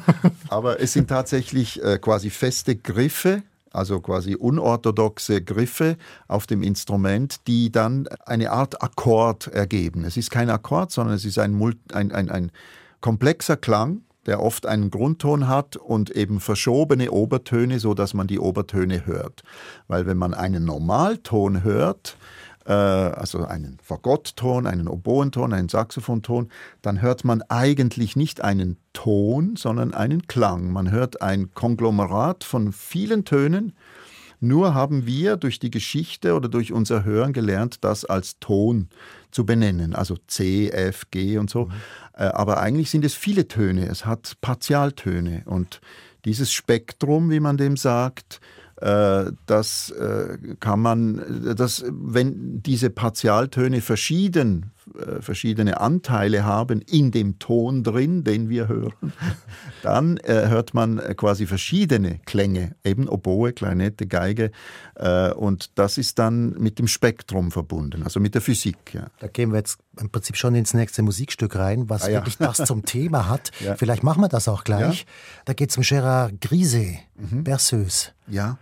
[0.49, 7.46] aber es sind tatsächlich äh, quasi feste Griffe, also quasi unorthodoxe Griffe auf dem Instrument,
[7.46, 10.05] die dann eine Art Akkord ergeben.
[10.05, 11.61] Es ist kein Akkord, sondern es ist ein,
[11.92, 12.53] ein, ein, ein
[13.03, 18.38] komplexer Klang, der oft einen Grundton hat und eben verschobene Obertöne, so dass man die
[18.38, 19.42] Obertöne hört.
[19.88, 22.16] Weil wenn man einen Normalton hört,
[22.66, 26.50] äh, also einen Fagottton, einen Oboenton, einen Saxophonton,
[26.82, 30.72] dann hört man eigentlich nicht einen Ton, sondern einen Klang.
[30.72, 33.74] Man hört ein Konglomerat von vielen Tönen,
[34.46, 38.88] nur haben wir durch die Geschichte oder durch unser Hören gelernt, das als Ton
[39.30, 41.66] zu benennen, also C, F, G und so.
[41.66, 41.72] Mhm.
[42.14, 45.80] Äh, aber eigentlich sind es viele Töne, es hat Partialtöne und
[46.24, 48.40] dieses Spektrum, wie man dem sagt,
[48.76, 54.72] äh, das äh, kann man, das, wenn diese Partialtöne verschieden,
[55.20, 58.94] verschiedene Anteile haben in dem Ton drin, den wir hören,
[59.83, 64.51] dann hört man quasi verschiedene Klänge, eben Oboe, Klarinette, Geige,
[65.37, 68.94] und das ist dann mit dem Spektrum verbunden, also mit der Physik.
[68.94, 69.09] Ja.
[69.20, 72.18] Da gehen wir jetzt im Prinzip schon ins nächste Musikstück rein, was ah, ja.
[72.18, 73.51] wirklich das zum Thema hat.
[73.61, 73.77] Ja.
[73.77, 75.07] Vielleicht machen wir das auch gleich.
[75.44, 77.44] Da geht es um Gérard Griset, mhm.
[77.44, 78.11] Berceuse.
[78.27, 78.59] Ja.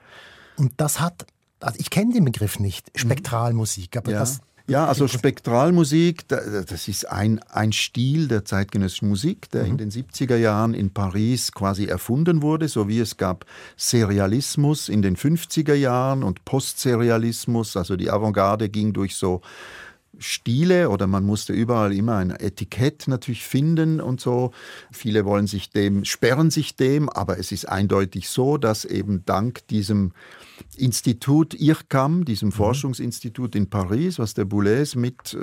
[0.56, 1.26] Und das hat,
[1.60, 2.90] also ich kenne den Begriff nicht.
[2.94, 9.64] Spektralmusik, aber das ja, also Spektralmusik, das ist ein, ein Stil der zeitgenössischen Musik, der
[9.64, 9.70] mhm.
[9.70, 13.44] in den 70er Jahren in Paris quasi erfunden wurde, so wie es gab
[13.76, 19.42] Serialismus in den 50er Jahren und Postserialismus, also die Avantgarde ging durch so
[20.18, 24.52] Stile oder man musste überall immer ein Etikett natürlich finden und so.
[24.92, 29.66] Viele wollen sich dem, sperren sich dem, aber es ist eindeutig so, dass eben dank
[29.68, 30.12] diesem
[30.76, 32.52] Institut IRCAM, diesem mhm.
[32.52, 35.38] Forschungsinstitut in Paris, was der Boulez mit äh,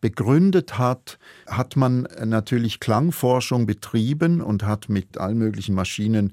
[0.00, 6.32] begründet hat, hat man natürlich Klangforschung betrieben und hat mit allen möglichen Maschinen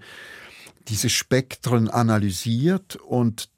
[0.87, 3.49] diese Spektren analysiert und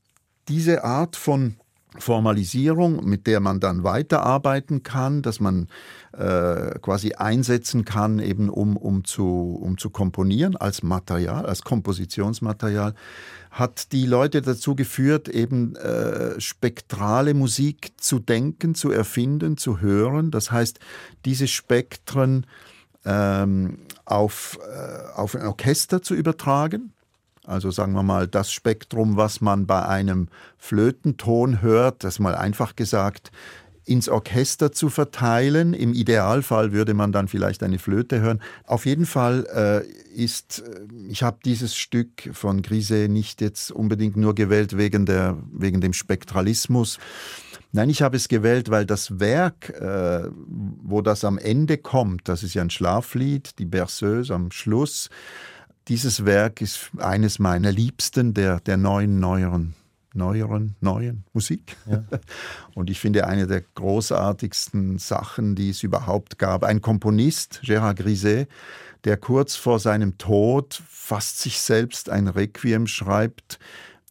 [0.47, 1.55] diese Art von
[1.97, 5.67] Formalisierung, mit der man dann weiterarbeiten kann, dass man
[6.13, 12.93] äh, quasi einsetzen kann, eben um, um, zu, um zu komponieren als Material, als Kompositionsmaterial,
[13.49, 20.29] hat die Leute dazu geführt, eben äh, spektrale Musik zu denken, zu erfinden, zu hören.
[20.29, 20.79] Das heißt,
[21.25, 22.45] diese Spektren
[23.03, 26.93] ähm, auf, äh, auf ein Orchester zu übertragen
[27.49, 32.75] also sagen wir mal, das Spektrum, was man bei einem Flötenton hört, das mal einfach
[32.75, 33.31] gesagt,
[33.85, 35.73] ins Orchester zu verteilen.
[35.73, 38.39] Im Idealfall würde man dann vielleicht eine Flöte hören.
[38.67, 44.15] Auf jeden Fall äh, ist, äh, ich habe dieses Stück von Grise nicht jetzt unbedingt
[44.15, 46.99] nur gewählt wegen, der, wegen dem Spektralismus.
[47.71, 52.43] Nein, ich habe es gewählt, weil das Werk, äh, wo das am Ende kommt, das
[52.43, 55.09] ist ja ein Schlaflied, die Berceuse am Schluss,
[55.89, 59.73] dieses Werk ist eines meiner Liebsten der, der neuen, neueren,
[60.13, 61.75] neueren, neuen Musik.
[61.89, 62.03] Ja.
[62.75, 66.63] Und ich finde eine der großartigsten Sachen, die es überhaupt gab.
[66.63, 68.47] Ein Komponist, Gérard Griset,
[69.03, 73.59] der kurz vor seinem Tod fast sich selbst ein Requiem schreibt.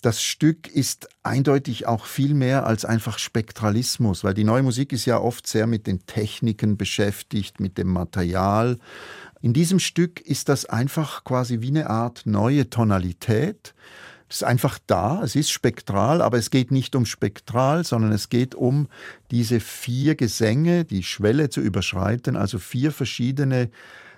[0.03, 5.07] Das Stück ist eindeutig auch viel mehr als einfach Spektralismus, weil die neue Musik ist
[5.07, 8.79] ja oft sehr mit den Techniken beschäftigt, mit dem Material.
[9.40, 13.74] In diesem Stück ist das einfach quasi wie eine Art neue Tonalität.
[14.28, 18.28] Es ist einfach da, es ist spektral, aber es geht nicht um spektral, sondern es
[18.28, 18.89] geht um
[19.30, 23.70] diese vier Gesänge, die Schwelle zu überschreiten, also vier verschiedene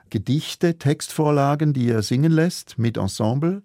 [0.09, 3.63] Gedichte, Textvorlagen, die er singen lässt mit Ensemble,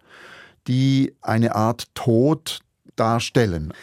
[0.67, 2.59] die eine Art Tod
[2.95, 3.73] darstellen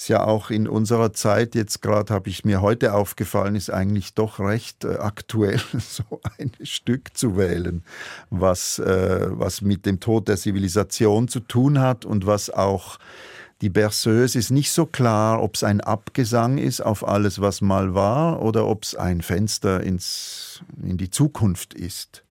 [0.00, 4.14] ist ja auch in unserer Zeit, jetzt gerade habe ich mir heute aufgefallen, ist eigentlich
[4.14, 7.84] doch recht äh, aktuell, so ein Stück zu wählen,
[8.30, 12.98] was, äh, was mit dem Tod der Zivilisation zu tun hat und was auch
[13.60, 17.94] die Berceuse ist nicht so klar, ob es ein Abgesang ist auf alles, was mal
[17.94, 22.24] war, oder ob es ein Fenster ins, in die Zukunft ist.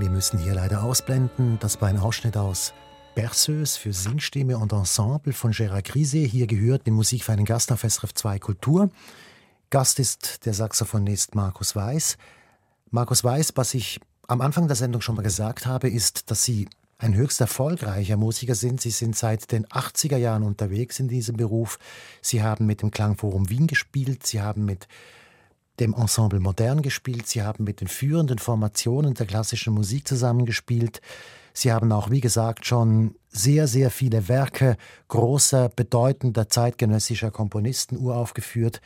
[0.00, 1.58] Wir müssen hier leider ausblenden.
[1.60, 2.72] Das war ein Ausschnitt aus
[3.14, 6.20] Berceuse für Singstimme und Ensemble von Gérard Grise.
[6.20, 8.88] Hier gehört die Musik für einen Gast auf SRF 2 Kultur.
[9.68, 12.16] Gast ist der Saxophonist Markus Weiß.
[12.90, 16.66] Markus Weiß, was ich am Anfang der Sendung schon mal gesagt habe, ist, dass Sie
[16.96, 18.80] ein höchst erfolgreicher Musiker sind.
[18.80, 21.78] Sie sind seit den 80er Jahren unterwegs in diesem Beruf.
[22.22, 24.88] Sie haben mit dem Klangforum Wien gespielt, Sie haben mit
[25.80, 31.00] dem Ensemble Modern gespielt, Sie haben mit den führenden Formationen der klassischen Musik zusammengespielt.
[31.52, 34.76] Sie haben auch, wie gesagt, schon sehr, sehr viele Werke
[35.08, 38.80] großer, bedeutender zeitgenössischer Komponisten uraufgeführt.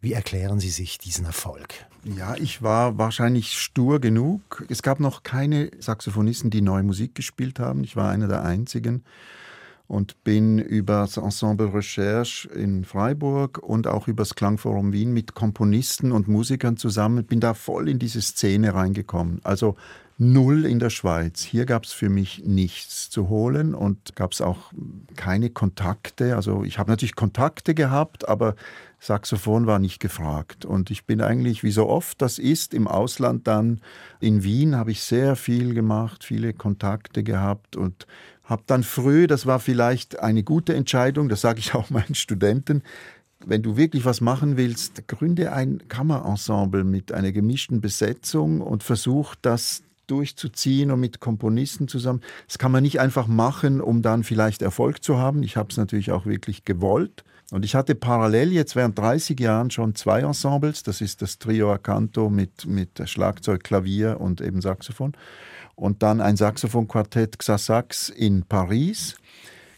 [0.00, 1.86] Wie erklären Sie sich diesen Erfolg?
[2.04, 4.64] Ja, ich war wahrscheinlich stur genug.
[4.68, 7.82] Es gab noch keine Saxophonisten, die neue Musik gespielt haben.
[7.82, 9.04] Ich war einer der einzigen
[9.88, 15.34] und bin über das Ensemble Recherche in Freiburg und auch über das Klangforum Wien mit
[15.34, 19.40] Komponisten und Musikern zusammen, bin da voll in diese Szene reingekommen.
[19.44, 19.76] Also
[20.18, 21.42] null in der Schweiz.
[21.42, 24.72] Hier gab es für mich nichts zu holen und gab es auch
[25.14, 26.36] keine Kontakte.
[26.36, 28.54] Also ich habe natürlich Kontakte gehabt, aber
[28.98, 30.64] Saxophon war nicht gefragt.
[30.64, 33.80] Und ich bin eigentlich, wie so oft das ist, im Ausland dann.
[34.20, 38.06] In Wien habe ich sehr viel gemacht, viele Kontakte gehabt und
[38.46, 42.82] habe dann früh, das war vielleicht eine gute Entscheidung, das sage ich auch meinen Studenten,
[43.44, 49.34] wenn du wirklich was machen willst, gründe ein Kammerensemble mit einer gemischten Besetzung und versuch
[49.42, 52.22] das durchzuziehen und mit Komponisten zusammen.
[52.46, 55.42] Das kann man nicht einfach machen, um dann vielleicht Erfolg zu haben.
[55.42, 57.24] Ich habe es natürlich auch wirklich gewollt.
[57.52, 60.82] Und ich hatte parallel jetzt während 30 Jahren schon zwei Ensembles.
[60.82, 65.12] Das ist das Trio Acanto mit, mit Schlagzeug, Klavier und eben Saxophon.
[65.76, 69.16] Und dann ein Saxophonquartett Xasax in Paris.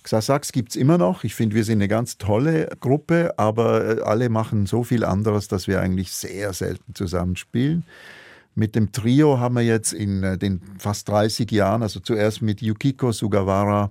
[0.05, 1.25] Xasax gibt es immer noch.
[1.25, 5.49] Ich finde, wir sind eine ganz tolle Gruppe, aber äh, alle machen so viel anderes,
[5.49, 7.85] dass wir eigentlich sehr selten zusammenspielen.
[8.55, 12.63] Mit dem Trio haben wir jetzt in äh, den fast 30 Jahren, also zuerst mit
[12.63, 13.91] Yukiko Sugawara,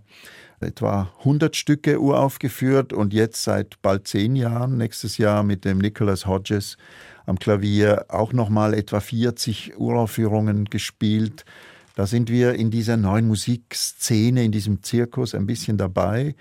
[0.60, 6.26] etwa 100 Stücke uraufgeführt und jetzt seit bald zehn Jahren, nächstes Jahr mit dem Nicholas
[6.26, 6.78] Hodges
[7.26, 11.46] am Klavier auch nochmal etwa 40 Uraufführungen gespielt.
[11.98, 16.36] Da sind wir in dieser neuen Musikszene, in diesem Zirkus ein bisschen dabei.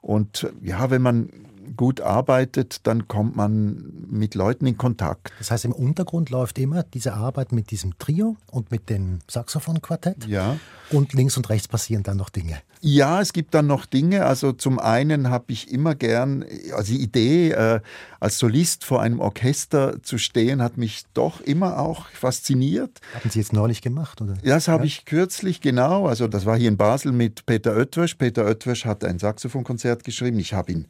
[0.00, 1.30] Und ja, wenn man
[1.76, 5.32] gut arbeitet, dann kommt man mit Leuten in Kontakt.
[5.38, 10.26] Das heißt, im Untergrund läuft immer diese Arbeit mit diesem Trio und mit dem Saxophonquartett.
[10.26, 10.56] Ja.
[10.90, 12.58] Und links und rechts passieren dann noch Dinge.
[12.80, 14.26] Ja, es gibt dann noch Dinge.
[14.26, 17.80] Also zum einen habe ich immer gern, also die Idee, äh,
[18.20, 23.00] als Solist vor einem Orchester zu stehen, hat mich doch immer auch fasziniert.
[23.14, 24.34] Haben Sie jetzt neulich gemacht, oder?
[24.44, 24.86] Das habe ja?
[24.86, 26.06] ich kürzlich, genau.
[26.06, 28.14] Also das war hier in Basel mit Peter Oetwösch.
[28.14, 30.38] Peter Oetwösch hat ein Saxophonkonzert geschrieben.
[30.38, 30.86] Ich habe ihn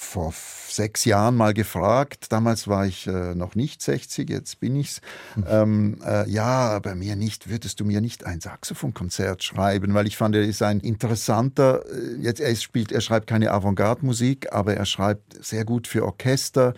[0.00, 0.32] vor
[0.68, 2.26] sechs Jahren mal gefragt.
[2.30, 5.00] Damals war ich äh, noch nicht 60, jetzt bin ich's.
[5.34, 5.44] Mhm.
[5.48, 7.50] Ähm, äh, ja, bei mir nicht.
[7.50, 9.94] Würdest du mir nicht ein Saxophonkonzert schreiben?
[9.94, 11.84] Weil ich fand, er ist ein interessanter.
[11.90, 16.74] Äh, jetzt er spielt, er schreibt keine Avantgarde-Musik, aber er schreibt sehr gut für Orchester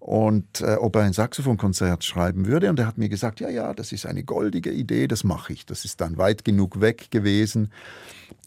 [0.00, 2.68] und äh, ob er ein Saxophonkonzert schreiben würde.
[2.70, 5.64] Und er hat mir gesagt, ja, ja, das ist eine goldige Idee, das mache ich.
[5.64, 7.70] Das ist dann weit genug weg gewesen.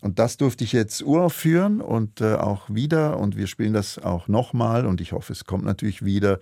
[0.01, 3.17] Und das durfte ich jetzt uraufführen und äh, auch wieder.
[3.19, 4.85] Und wir spielen das auch nochmal.
[4.85, 6.39] Und ich hoffe, es kommt natürlich wieder.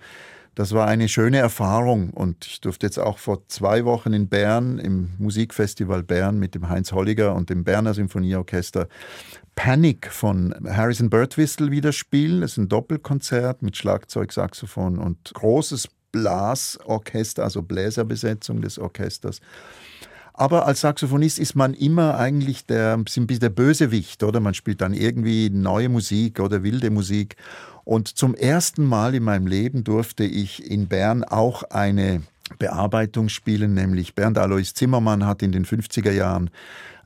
[0.54, 2.10] Das war eine schöne Erfahrung.
[2.10, 6.68] Und ich durfte jetzt auch vor zwei Wochen in Bern im Musikfestival Bern mit dem
[6.68, 8.88] Heinz Holliger und dem Berner Symphonieorchester
[9.54, 12.42] Panic von Harrison Birdwhistle wieder spielen.
[12.42, 19.40] Das ist ein Doppelkonzert mit Schlagzeug, Saxophon und großes Blasorchester, also Bläserbesetzung des Orchesters.
[20.36, 24.40] Aber als Saxophonist ist man immer eigentlich der, der Bösewicht, oder?
[24.40, 27.36] Man spielt dann irgendwie neue Musik oder wilde Musik.
[27.84, 32.22] Und zum ersten Mal in meinem Leben durfte ich in Bern auch eine
[32.58, 36.50] Bearbeitung spielen, nämlich Bernd Alois Zimmermann hat in den 50er Jahren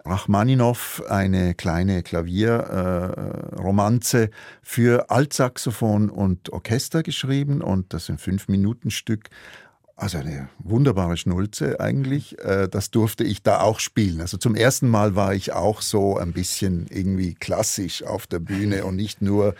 [0.04, 4.30] Rachmaninow eine kleine Klavierromanze äh,
[4.62, 9.30] für Altsaxophon und Orchester geschrieben und das ist ein Fünf-Minuten-Stück.
[10.00, 12.38] Also eine wunderbare Schnulze eigentlich.
[12.38, 14.22] Äh, das durfte ich da auch spielen.
[14.22, 18.86] Also zum ersten Mal war ich auch so ein bisschen irgendwie klassisch auf der Bühne
[18.86, 19.54] und nicht nur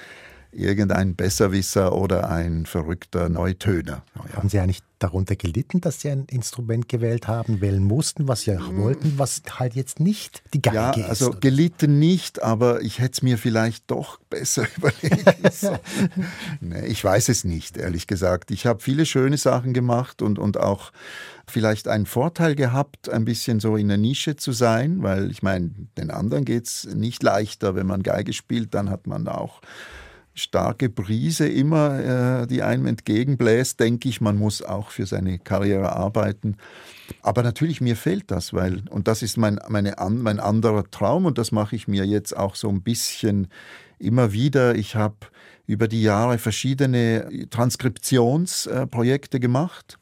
[0.52, 4.02] irgendein Besserwisser oder ein verrückter Neutöner.
[4.14, 4.36] Ja.
[4.36, 8.56] Haben Sie eigentlich darunter gelitten, dass Sie ein Instrument gewählt haben, wählen mussten, was Sie
[8.56, 11.08] auch wollten, was halt jetzt nicht die Geige ja, ist?
[11.08, 15.70] also gelitten nicht, aber ich hätte es mir vielleicht doch besser überlegt.
[16.60, 18.50] nee, ich weiß es nicht, ehrlich gesagt.
[18.50, 20.92] Ich habe viele schöne Sachen gemacht und, und auch
[21.50, 25.70] vielleicht einen Vorteil gehabt, ein bisschen so in der Nische zu sein, weil ich meine,
[25.98, 27.74] den anderen geht es nicht leichter.
[27.74, 29.60] Wenn man Geige spielt, dann hat man auch
[30.34, 35.94] starke Brise immer, äh, die einem entgegenbläst, denke ich, man muss auch für seine Karriere
[35.94, 36.56] arbeiten.
[37.22, 41.38] Aber natürlich, mir fehlt das, weil, und das ist mein, meine, mein anderer Traum und
[41.38, 43.48] das mache ich mir jetzt auch so ein bisschen
[43.98, 44.74] immer wieder.
[44.76, 45.16] Ich habe
[45.66, 49.99] über die Jahre verschiedene Transkriptionsprojekte gemacht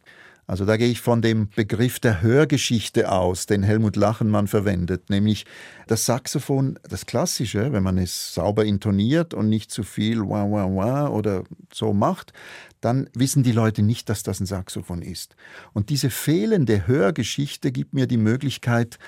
[0.48, 5.44] Also da gehe ich von dem Begriff der Hörgeschichte aus, den Helmut Lachenmann verwendet, nämlich
[5.86, 10.64] das Saxophon, das Klassische, wenn man es sauber intoniert und nicht zu viel wah wah
[10.64, 12.32] wah oder so macht,
[12.80, 15.36] dann wissen die Leute nicht, dass das ein Saxophon ist.
[15.74, 18.98] Und diese fehlende Hörgeschichte gibt mir die Möglichkeit,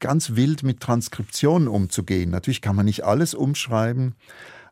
[0.00, 2.30] ganz wild mit Transkriptionen umzugehen.
[2.30, 4.16] Natürlich kann man nicht alles umschreiben,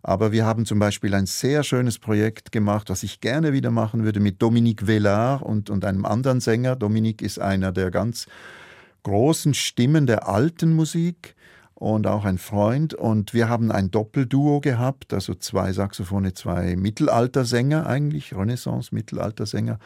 [0.03, 4.05] aber wir haben zum Beispiel ein sehr schönes Projekt gemacht, was ich gerne wieder machen
[4.05, 6.77] würde, mit Dominique Vellard und, und einem anderen Sänger.
[6.77, 8.27] Dominique ist einer der ganz
[9.03, 11.35] großen Stimmen der alten Musik
[11.75, 12.95] und auch ein Freund.
[12.95, 19.79] Und wir haben ein Doppelduo gehabt, also zwei Saxophone, zwei Mittelaltersänger eigentlich, Renaissance-Mittelaltersänger.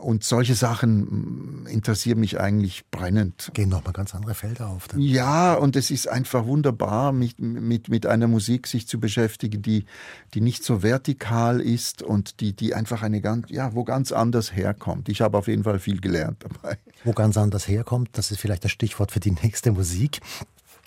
[0.00, 3.50] Und solche Sachen mm, interessieren mich eigentlich brennend.
[3.52, 4.88] Gehen nochmal ganz andere Felder auf.
[4.88, 4.98] Dann.
[4.98, 9.84] Ja, und es ist einfach wunderbar, mit, mit, mit einer Musik sich zu beschäftigen, die,
[10.32, 14.56] die nicht so vertikal ist und die, die einfach eine ganz, ja, wo ganz anders
[14.56, 15.10] herkommt.
[15.10, 16.78] Ich habe auf jeden Fall viel gelernt dabei.
[17.04, 20.20] Wo ganz anders herkommt, das ist vielleicht das Stichwort für die nächste Musik.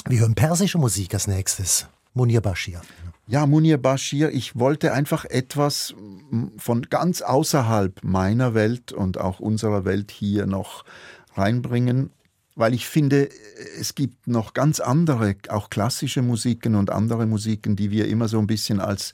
[0.08, 1.88] Wir hören persische Musik als nächstes.
[2.18, 2.82] Munir Bashir.
[3.28, 5.94] Ja, Munir Bashir, ich wollte einfach etwas
[6.58, 10.84] von ganz außerhalb meiner Welt und auch unserer Welt hier noch
[11.36, 12.10] reinbringen,
[12.56, 13.30] weil ich finde,
[13.80, 18.40] es gibt noch ganz andere, auch klassische Musiken und andere Musiken, die wir immer so
[18.40, 19.14] ein bisschen als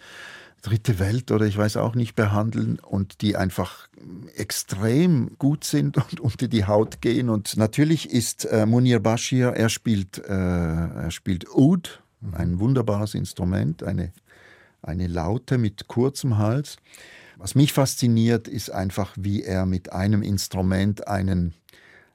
[0.61, 3.89] dritte Welt oder ich weiß auch nicht behandeln und die einfach
[4.35, 7.29] extrem gut sind und unter die Haut gehen.
[7.29, 13.83] Und natürlich ist äh, Munir Bashir, er spielt, äh, er spielt Oud, ein wunderbares Instrument,
[13.83, 14.13] eine,
[14.81, 16.77] eine Laute mit kurzem Hals.
[17.37, 21.53] Was mich fasziniert, ist einfach, wie er mit einem Instrument einen,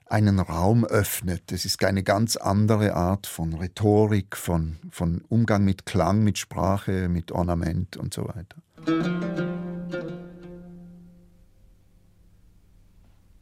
[0.07, 1.53] einen Raum öffnet.
[1.53, 7.09] Es ist eine ganz andere Art von Rhetorik, von, von Umgang mit Klang, mit Sprache,
[7.09, 8.57] mit Ornament und so weiter.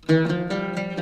[0.08, 0.95] Musik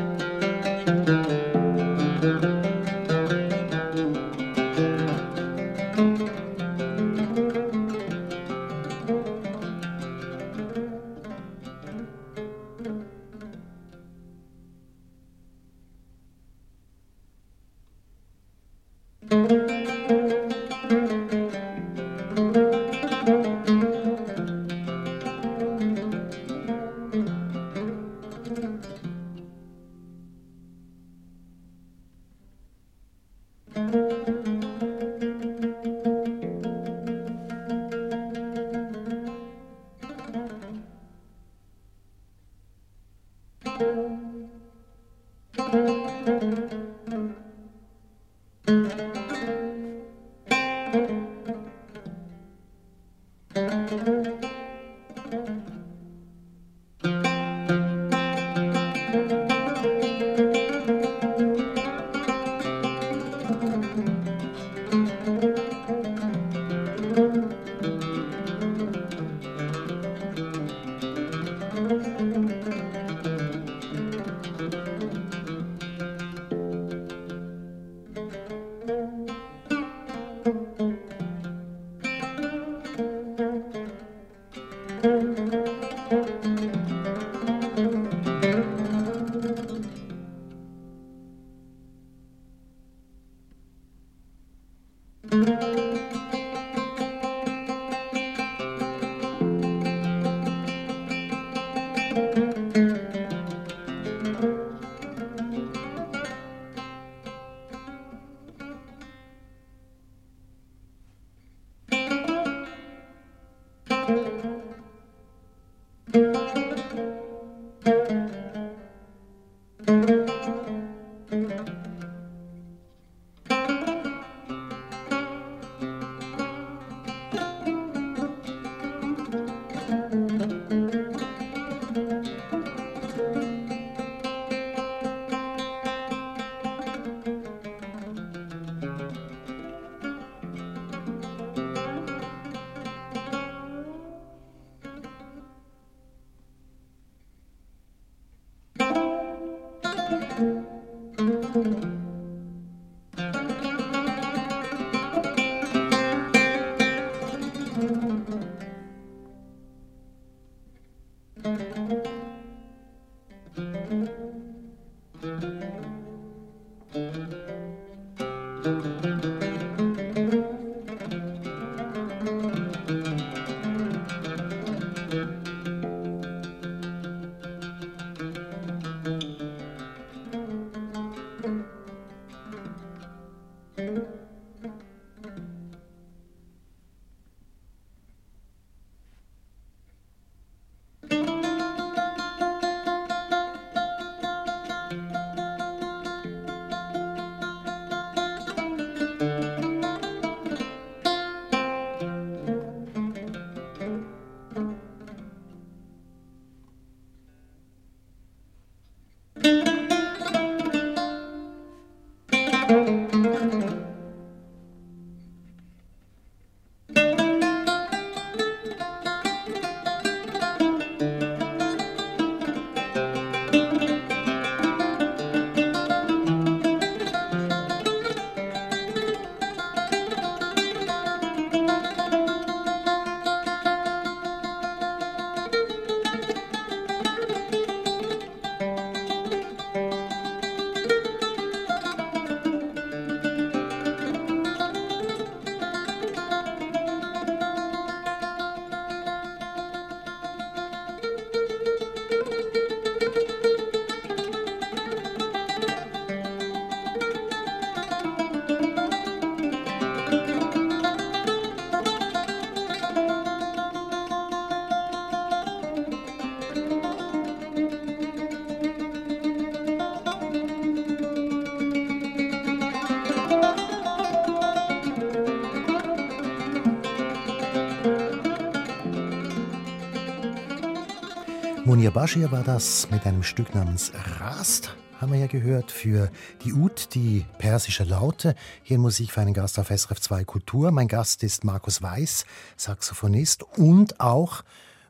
[281.85, 286.11] Munir Bashir war das mit einem Stück namens Rast, haben wir ja gehört, für
[286.43, 290.70] die Ud, die persische Laute, hier in Musik für einen Gast auf SRF 2 Kultur.
[290.70, 292.24] Mein Gast ist Markus Weiß,
[292.57, 294.45] Saxophonist und auch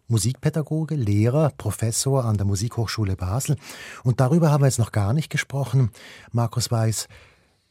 [0.07, 3.57] Musikpädagoge, Lehrer, Professor an der Musikhochschule Basel.
[4.05, 5.90] Und darüber haben wir jetzt noch gar nicht gesprochen.
[6.30, 7.09] Markus Weiß,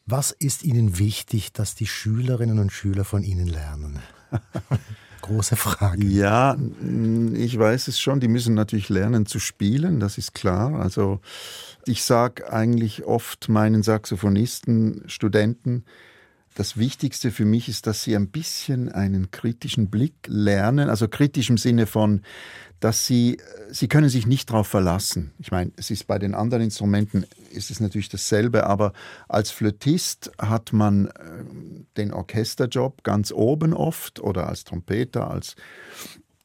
[0.05, 4.01] was ist Ihnen wichtig, dass die Schülerinnen und Schüler von Ihnen lernen?
[5.23, 6.05] große Frage.
[6.05, 6.55] Ja,
[7.33, 8.19] ich weiß es schon.
[8.19, 10.79] Die müssen natürlich lernen zu spielen, das ist klar.
[10.79, 11.19] Also
[11.85, 15.85] ich sage eigentlich oft meinen Saxophonisten, Studenten,
[16.55, 21.49] das Wichtigste für mich ist, dass sie ein bisschen einen kritischen Blick lernen, also kritisch
[21.49, 22.21] im Sinne von,
[22.79, 23.37] dass sie,
[23.71, 25.31] sie können sich nicht darauf verlassen.
[25.39, 28.91] Ich meine, es ist bei den anderen Instrumenten ist es natürlich dasselbe, aber
[29.29, 31.11] als Flötist hat man äh,
[31.95, 35.55] den Orchesterjob ganz oben oft oder als Trompeter, als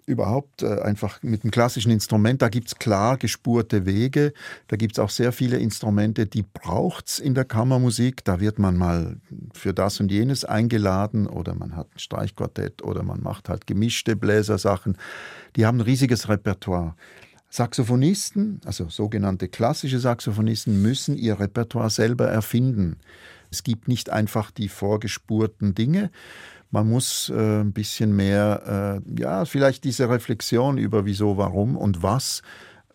[0.09, 4.33] überhaupt äh, einfach mit einem klassischen Instrument, da gibt es klar gespurte Wege.
[4.67, 8.25] Da gibt es auch sehr viele Instrumente, die braucht es in der Kammermusik.
[8.25, 9.21] Da wird man mal
[9.53, 14.17] für das und jenes eingeladen oder man hat ein Streichquartett oder man macht halt gemischte
[14.17, 14.97] Bläsersachen.
[15.57, 16.95] Die haben ein riesiges Repertoire.
[17.51, 22.97] Saxophonisten, also sogenannte klassische Saxophonisten, müssen ihr Repertoire selber erfinden.
[23.51, 26.11] Es gibt nicht einfach die vorgespurten Dinge,
[26.71, 32.03] man muss äh, ein bisschen mehr, äh, ja, vielleicht diese Reflexion über wieso, warum und
[32.03, 32.43] was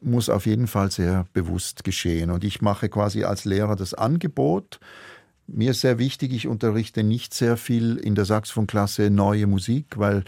[0.02, 2.30] muss auf jeden Fall sehr bewusst geschehen.
[2.30, 4.80] Und ich mache quasi als Lehrer das Angebot.
[5.48, 10.24] Mir ist sehr wichtig, ich unterrichte nicht sehr viel in der Saxophonklasse neue Musik, weil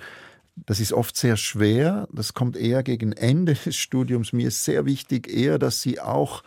[0.55, 2.07] das ist oft sehr schwer.
[2.11, 4.33] Das kommt eher gegen Ende des Studiums.
[4.33, 6.43] Mir ist sehr wichtig eher, dass Sie auch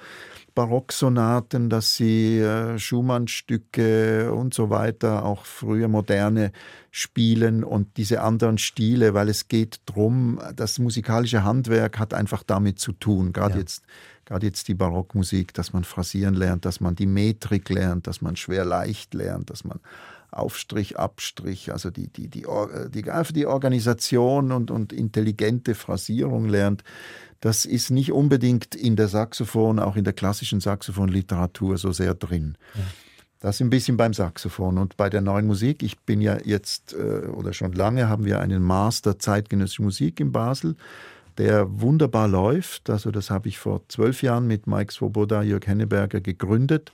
[0.54, 6.52] Barocksonaten, dass sie äh, Schumann-Stücke und so weiter, auch früher moderne
[6.90, 12.78] spielen und diese anderen Stile, weil es geht darum, das musikalische Handwerk hat einfach damit
[12.78, 13.32] zu tun.
[13.32, 13.60] Gerade ja.
[13.60, 13.84] jetzt,
[14.24, 18.36] gerade jetzt die Barockmusik, dass man phrasieren lernt, dass man die Metrik lernt, dass man
[18.36, 19.80] schwer leicht lernt, dass man
[20.30, 22.46] Aufstrich, Abstrich, also die, die, die,
[22.88, 26.84] die, die, die Organisation und, und intelligente Phrasierung lernt
[27.40, 32.56] das ist nicht unbedingt in der Saxophon, auch in der klassischen Saxophonliteratur so sehr drin.
[32.74, 32.80] Ja.
[33.40, 35.84] Das ist ein bisschen beim Saxophon und bei der neuen Musik.
[35.84, 40.32] Ich bin ja jetzt äh, oder schon lange haben wir einen Master zeitgenössische Musik in
[40.32, 40.74] Basel,
[41.38, 42.90] der wunderbar läuft.
[42.90, 46.90] Also das habe ich vor zwölf Jahren mit Mike Swoboda, Jörg Henneberger gegründet.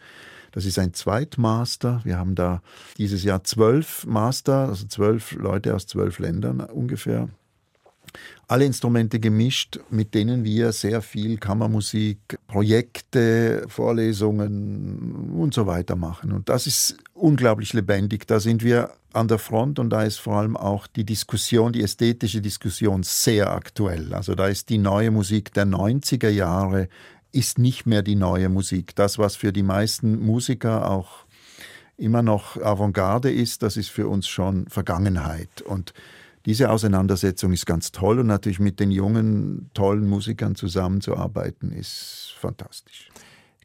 [0.54, 2.00] Das ist ein Zweitmaster.
[2.04, 2.62] Wir haben da
[2.96, 7.28] dieses Jahr zwölf Master, also zwölf Leute aus zwölf Ländern ungefähr
[8.46, 16.30] alle Instrumente gemischt, mit denen wir sehr viel Kammermusik, Projekte, Vorlesungen und so weiter machen.
[16.30, 18.26] Und das ist unglaublich lebendig.
[18.26, 21.82] Da sind wir an der Front und da ist vor allem auch die Diskussion, die
[21.82, 24.12] ästhetische Diskussion sehr aktuell.
[24.12, 26.88] Also da ist die neue Musik der 90er Jahre
[27.34, 28.94] ist nicht mehr die neue Musik.
[28.94, 31.26] Das, was für die meisten Musiker auch
[31.96, 35.62] immer noch Avantgarde ist, das ist für uns schon Vergangenheit.
[35.62, 35.92] Und
[36.46, 43.10] diese Auseinandersetzung ist ganz toll und natürlich mit den jungen, tollen Musikern zusammenzuarbeiten, ist fantastisch.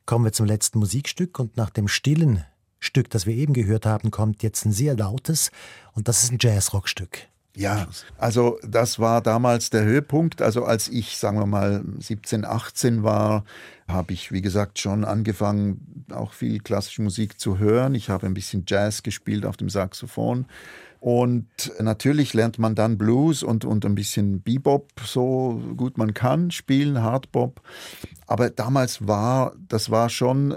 [0.05, 2.45] Kommen wir zum letzten Musikstück und nach dem stillen
[2.80, 5.51] Stück, das wir eben gehört haben, kommt jetzt ein sehr lautes
[5.93, 7.28] und das ist ein Jazzrockstück.
[7.60, 7.88] Ja,
[8.18, 10.41] also das war damals der Höhepunkt.
[10.41, 13.43] Also als ich, sagen wir mal, 17, 18 war,
[13.86, 17.95] habe ich, wie gesagt, schon angefangen, auch viel klassische Musik zu hören.
[17.95, 20.45] Ich habe ein bisschen Jazz gespielt auf dem Saxophon
[21.01, 21.47] und
[21.80, 27.01] natürlich lernt man dann Blues und, und ein bisschen Bebop, so gut man kann, spielen,
[27.01, 27.62] Hardbop.
[28.26, 30.55] Aber damals war, das war schon,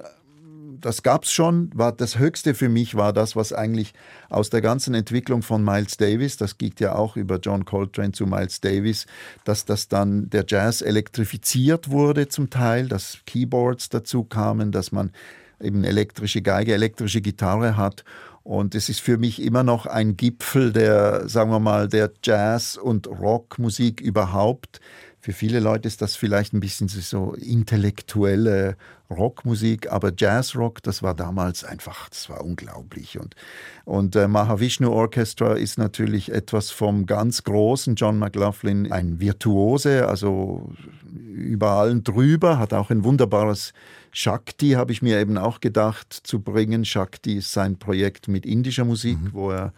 [0.83, 3.95] das gab es schon, war das Höchste für mich war das, was eigentlich
[4.28, 8.26] aus der ganzen Entwicklung von Miles Davis, das geht ja auch über John Coltrane zu
[8.26, 9.07] Miles Davis,
[9.45, 15.12] dass das dann der Jazz elektrifiziert wurde zum Teil, dass Keyboards dazu kamen, dass man
[15.61, 18.05] eben elektrische Geige, elektrische Gitarre hat
[18.45, 22.76] und es ist für mich immer noch ein Gipfel der, sagen wir mal, der Jazz-
[22.76, 24.80] und Rockmusik überhaupt.
[25.25, 28.77] Für viele Leute ist das vielleicht ein bisschen so intellektuelle
[29.09, 33.20] Rockmusik, aber Jazzrock, das war damals einfach, das war unglaublich.
[33.20, 33.37] Und,
[33.85, 40.73] und äh, Mahavishnu Orchestra ist natürlich etwas vom ganz großen John McLaughlin, ein Virtuose, also
[41.12, 43.75] über allen drüber, hat auch ein wunderbares
[44.11, 46.85] Shakti habe ich mir eben auch gedacht zu bringen.
[46.85, 49.33] Shakti ist sein Projekt mit indischer Musik, mhm.
[49.33, 49.73] wo er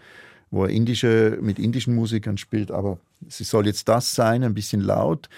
[0.55, 2.99] wo er indische, mit indischen Musikern spielt, aber
[3.29, 5.29] es soll jetzt das sein, ein bisschen laut.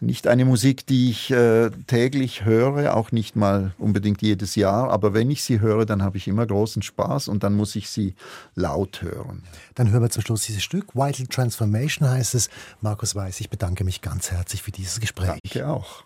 [0.00, 5.12] nicht eine Musik, die ich äh, täglich höre, auch nicht mal unbedingt jedes Jahr, aber
[5.14, 8.14] wenn ich sie höre, dann habe ich immer großen Spaß und dann muss ich sie
[8.54, 9.42] laut hören.
[9.74, 10.94] Dann hören wir zum Schluss dieses Stück.
[10.94, 12.48] Vital Transformation heißt es.
[12.80, 15.40] Markus Weiß, ich bedanke mich ganz herzlich für dieses Gespräch.
[15.42, 16.04] Danke auch.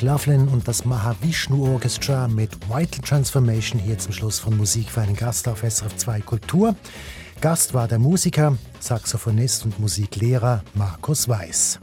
[0.00, 5.14] McLaughlin und das Mahavishnu Orchestra mit Vital Transformation hier zum Schluss von Musik für einen
[5.14, 6.74] Gast auf SRF 2 Kultur.
[7.42, 11.80] Gast war der Musiker, Saxophonist und Musiklehrer Markus Weiß.